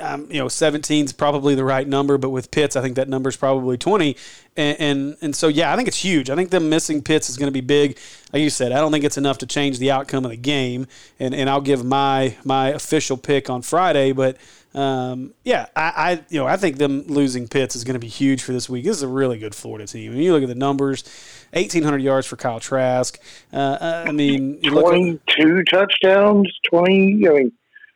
[0.00, 3.08] um, you know, 17 is probably the right number, but with Pitts, I think that
[3.08, 4.16] number is probably 20.
[4.56, 6.30] And, and and so, yeah, I think it's huge.
[6.30, 7.98] I think them missing Pitts is going to be big.
[8.32, 10.86] Like you said, I don't think it's enough to change the outcome of the game.
[11.18, 14.36] And, and I'll give my my official pick on Friday, but
[14.76, 18.08] um, yeah, I, I you know I think them losing Pitts is going to be
[18.08, 18.84] huge for this week.
[18.84, 20.12] This is a really good Florida team.
[20.12, 21.02] When you look at the numbers,
[21.52, 23.18] 1,800 yards for Kyle Trask.
[23.52, 27.26] Uh, uh, I mean, you look at, 22 touchdowns, 20.
[27.26, 27.52] I mean,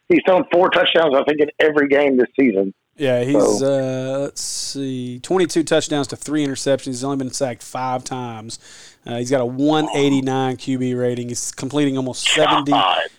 [0.08, 2.72] he's thrown four touchdowns, I think, in every game this season.
[2.96, 6.86] Yeah, he's uh, let's see, twenty-two touchdowns to three interceptions.
[6.86, 8.58] He's only been sacked five times.
[9.06, 11.28] Uh, he's got a one eighty-nine QB rating.
[11.28, 12.72] He's completing almost seventy.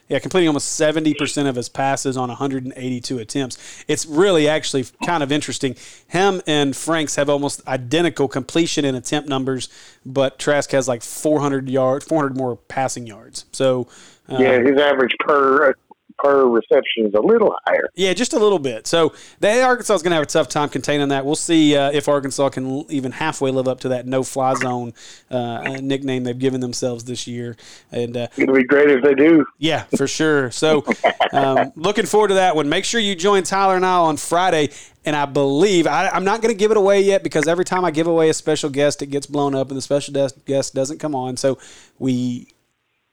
[0.09, 3.84] Yeah, completing almost seventy percent of his passes on one hundred and eighty-two attempts.
[3.88, 5.75] It's really actually kind of interesting.
[6.07, 9.69] Him and Franks have almost identical completion and attempt numbers,
[10.05, 13.45] but Trask has like four hundred yards, four hundred more passing yards.
[13.51, 13.88] So.
[14.29, 15.75] Uh, Yeah, his average per
[16.22, 17.89] per reception is a little higher.
[17.95, 18.88] Yeah, just a little bit.
[18.88, 21.26] So they Arkansas is going to have a tough time containing that.
[21.26, 24.93] We'll see uh, if Arkansas can l- even halfway live up to that no-fly zone
[25.30, 27.55] uh, nickname they've given themselves this year.
[27.91, 29.45] And uh, It'll be great if they do.
[29.57, 30.51] yeah, for sure.
[30.51, 30.86] So
[31.34, 32.69] um, looking forward to that one.
[32.69, 34.69] Make sure you join Tyler and I on Friday.
[35.03, 37.84] And I believe I, I'm not going to give it away yet because every time
[37.84, 40.13] I give away a special guest, it gets blown up and the special
[40.45, 41.38] guest doesn't come on.
[41.38, 41.57] So
[41.97, 42.47] we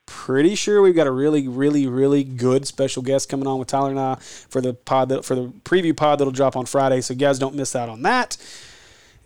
[0.09, 3.91] pretty sure we've got a really, really, really good special guest coming on with Tyler
[3.91, 7.01] and I for the pod that, for the preview pod that'll drop on Friday.
[7.01, 8.35] So guys, don't miss out on that.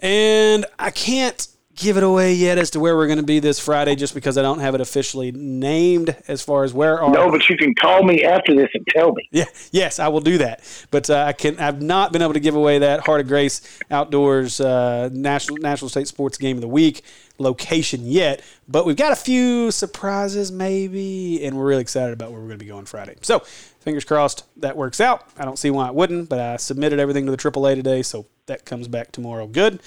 [0.01, 3.59] And I can't give it away yet as to where we're going to be this
[3.59, 7.31] Friday, just because I don't have it officially named as far as where our No,
[7.31, 9.27] but you can call me after this and tell me.
[9.31, 10.61] yeah, yes, I will do that.
[10.91, 11.59] But uh, I can.
[11.59, 15.89] I've not been able to give away that Heart of Grace Outdoors uh, National National
[15.89, 17.03] State Sports Game of the Week
[17.39, 18.43] location yet.
[18.67, 22.59] But we've got a few surprises, maybe, and we're really excited about where we're going
[22.59, 23.15] to be going Friday.
[23.21, 25.27] So fingers crossed that works out.
[25.37, 28.25] I don't see why it wouldn't, but I submitted everything to the AAA today, so
[28.45, 29.47] that comes back tomorrow.
[29.47, 29.81] Good.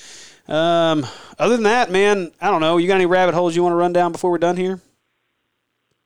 [0.49, 1.07] Um,
[1.39, 2.77] other than that, man, I don't know.
[2.77, 4.81] You got any rabbit holes you want to run down before we're done here?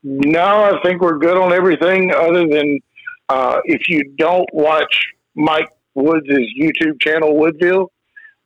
[0.03, 2.80] No, I think we're good on everything other than
[3.28, 6.26] uh, if you don't watch Mike Woods'
[6.59, 7.93] YouTube channel, Woodville,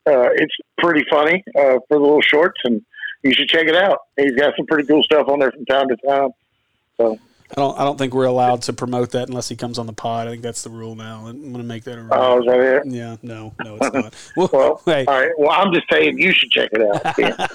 [0.06, 2.82] uh, it's pretty funny uh, for the little shorts, and
[3.22, 4.00] you should check it out.
[4.16, 6.30] He's got some pretty cool stuff on there from time to time.
[6.96, 7.18] So,
[7.56, 7.78] I don't.
[7.78, 10.26] I don't think we're allowed to promote that unless he comes on the pod.
[10.26, 11.26] I think that's the rule now.
[11.26, 12.10] I'm going to make that a rule.
[12.12, 12.82] oh, is that it?
[12.86, 14.14] Yeah, no, no, it's not.
[14.36, 15.30] Well, Well, hey, all right.
[15.38, 17.14] Well, I'm just saying you should check it out.
[17.18, 17.46] Yeah.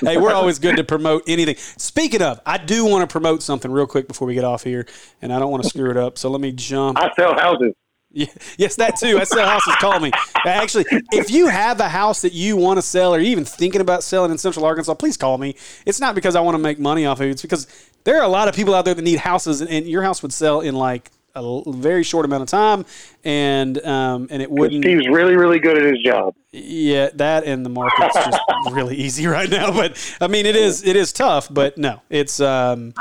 [0.00, 1.56] hey, we're always good to promote anything.
[1.56, 4.86] Speaking of, I do want to promote something real quick before we get off here,
[5.20, 6.16] and I don't want to screw it up.
[6.16, 6.98] So let me jump.
[6.98, 7.74] I sell houses.
[8.12, 9.14] Yes, that too.
[9.14, 9.74] That's sell houses.
[9.76, 10.10] Call me.
[10.44, 13.80] Actually, if you have a house that you want to sell, or you're even thinking
[13.80, 15.56] about selling in Central Arkansas, please call me.
[15.86, 17.30] It's not because I want to make money off of it.
[17.30, 17.66] It's because
[18.04, 20.22] there are a lot of people out there that need houses, and, and your house
[20.22, 22.84] would sell in like a very short amount of time,
[23.24, 24.84] and um, and it wouldn't.
[24.84, 26.34] Steve's really, really good at his job.
[26.50, 28.40] Yeah, that and the market's just
[28.70, 29.72] really easy right now.
[29.72, 31.48] But I mean, it is it is tough.
[31.50, 32.92] But no, it's um,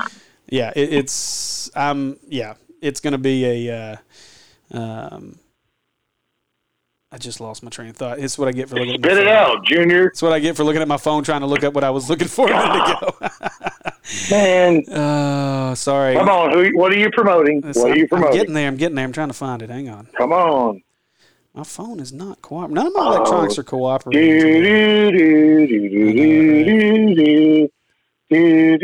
[0.48, 3.96] yeah, it, it's um, yeah, it's going to be a uh,
[4.74, 5.38] um.
[7.14, 8.20] I just lost my train of thought.
[8.20, 9.36] It's what I get for looking at my Spit it phone.
[9.58, 10.06] out, Junior.
[10.08, 11.90] It's what I get for looking at my phone trying to look up what I
[11.90, 13.30] was looking for a minute ago.
[14.32, 16.16] Man, Oh, sorry.
[16.16, 16.54] come on.
[16.54, 16.70] Who?
[16.78, 17.58] What are you promoting?
[17.58, 18.40] It's- What are you I'm, I'm promoting?
[18.40, 18.68] getting there.
[18.70, 19.04] I'm getting there.
[19.04, 19.70] I'm trying to find it.
[19.70, 20.08] Hang on.
[20.18, 20.84] Come on.
[21.54, 22.76] My phone is not cooperating.
[22.76, 24.22] None of my electronics are Do, cooperating.
[24.64, 27.16] do, do, do, do, do, do.
[27.16, 27.70] Do,
[28.32, 28.78] We're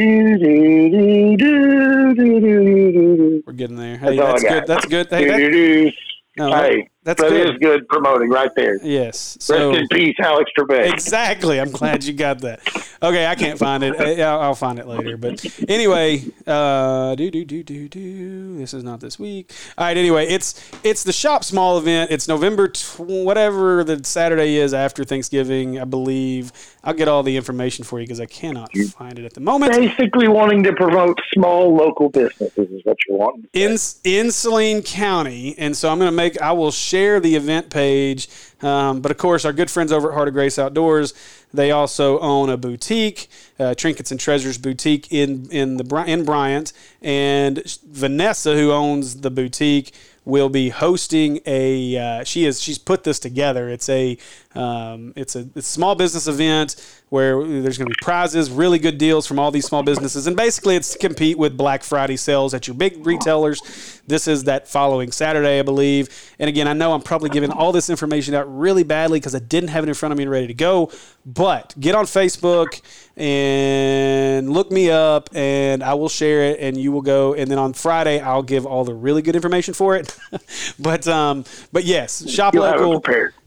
[3.54, 3.98] getting there.
[3.98, 4.50] Hey, That's all I that's got.
[4.52, 4.68] good.
[4.68, 5.08] That's good.
[5.10, 5.92] Hey, Do, that, do, do.
[6.38, 7.50] no, Hey, That's That good.
[7.52, 8.78] is good promoting right there.
[8.84, 9.38] Yes.
[9.50, 10.92] Rest in peace, Alex Trebek.
[10.92, 11.58] exactly.
[11.58, 12.60] I'm glad you got that.
[13.02, 14.20] Okay, I can't find it.
[14.20, 15.16] I'll, I'll find it later.
[15.16, 18.58] But anyway, uh, do do do do do.
[18.58, 19.54] This is not this week.
[19.78, 19.96] All right.
[19.96, 22.12] Anyway, it's it's the shop small event.
[22.12, 26.52] It's November tw- whatever the Saturday is after Thanksgiving, I believe.
[26.84, 29.72] I'll get all the information for you because I cannot find it at the moment.
[29.74, 33.46] Basically, wanting to promote small local businesses is what you're wanting.
[33.54, 36.42] in in Saline County, and so I'm going to make.
[36.42, 38.30] I will share the event page,
[38.62, 41.14] um, but of course, our good friends over at Heart of Grace Outdoors,
[41.54, 43.30] they also own a boutique,
[43.60, 49.32] uh, Trinkets and Treasures boutique in in the in Bryant, and Vanessa, who owns the
[49.32, 49.94] boutique.
[50.26, 51.98] Will be hosting a.
[51.98, 52.62] Uh, she is.
[52.62, 53.70] She's put this together.
[53.70, 54.18] It's a.
[54.58, 56.76] Um, it's a, it's a small business event
[57.10, 60.36] where there's going to be prizes, really good deals from all these small businesses, and
[60.36, 64.02] basically it's to compete with Black Friday sales at your big retailers.
[64.08, 66.10] This is that following Saturday, I believe.
[66.40, 69.40] And again, I know I'm probably giving all this information out really badly because I
[69.40, 70.92] didn't have it in front of me and ready to go.
[71.26, 72.82] But get on Facebook
[73.18, 77.34] and look me up, and I will share it, and you will go.
[77.34, 80.18] And then on Friday, I'll give all the really good information for it.
[80.80, 82.82] but um, but yes, shop You'll local.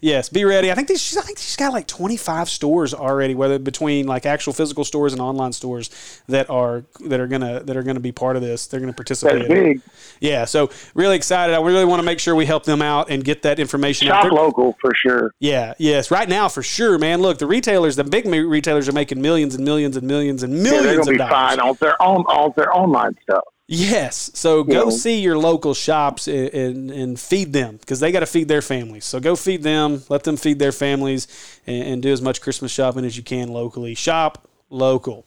[0.00, 0.70] Yes, be ready.
[0.70, 4.26] I think these, she's, I think she's got like 25 stores already, whether between like
[4.26, 5.90] actual physical stores and online stores
[6.28, 8.66] that are that are gonna that are gonna be part of this.
[8.66, 9.38] They're gonna participate.
[9.38, 9.80] That's big.
[10.20, 11.54] Yeah, so really excited.
[11.54, 14.14] I really want to make sure we help them out and get that information out.
[14.14, 15.32] Shop They're- local for sure.
[15.40, 17.20] yeah, yes, right now for sure, man.
[17.22, 20.62] Look, the retailers, the big retailers, are making millions and millions and millions and Yeah,
[20.62, 21.32] millions they're gonna be dollars.
[21.32, 23.44] fine on their own on their online stuff.
[23.72, 24.32] Yes.
[24.34, 28.26] So go see your local shops and, and, and feed them because they got to
[28.26, 29.04] feed their families.
[29.04, 31.28] So go feed them, let them feed their families,
[31.68, 33.94] and, and do as much Christmas shopping as you can locally.
[33.94, 35.24] Shop local.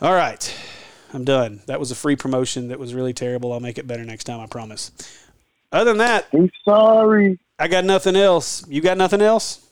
[0.00, 0.54] All right.
[1.12, 1.62] I'm done.
[1.66, 3.52] That was a free promotion that was really terrible.
[3.52, 4.92] I'll make it better next time, I promise.
[5.72, 7.40] Other than that, I'm sorry.
[7.58, 8.64] I got nothing else.
[8.68, 9.68] You got nothing else?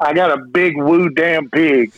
[0.00, 1.92] I got a big woo damn pig.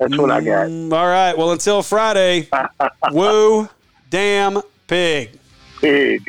[0.00, 0.66] That's what I got.
[0.66, 1.38] Mm, all right.
[1.38, 2.48] Well, until Friday,
[3.12, 3.68] woo,
[4.14, 5.28] damn pig.
[5.80, 6.22] Pig.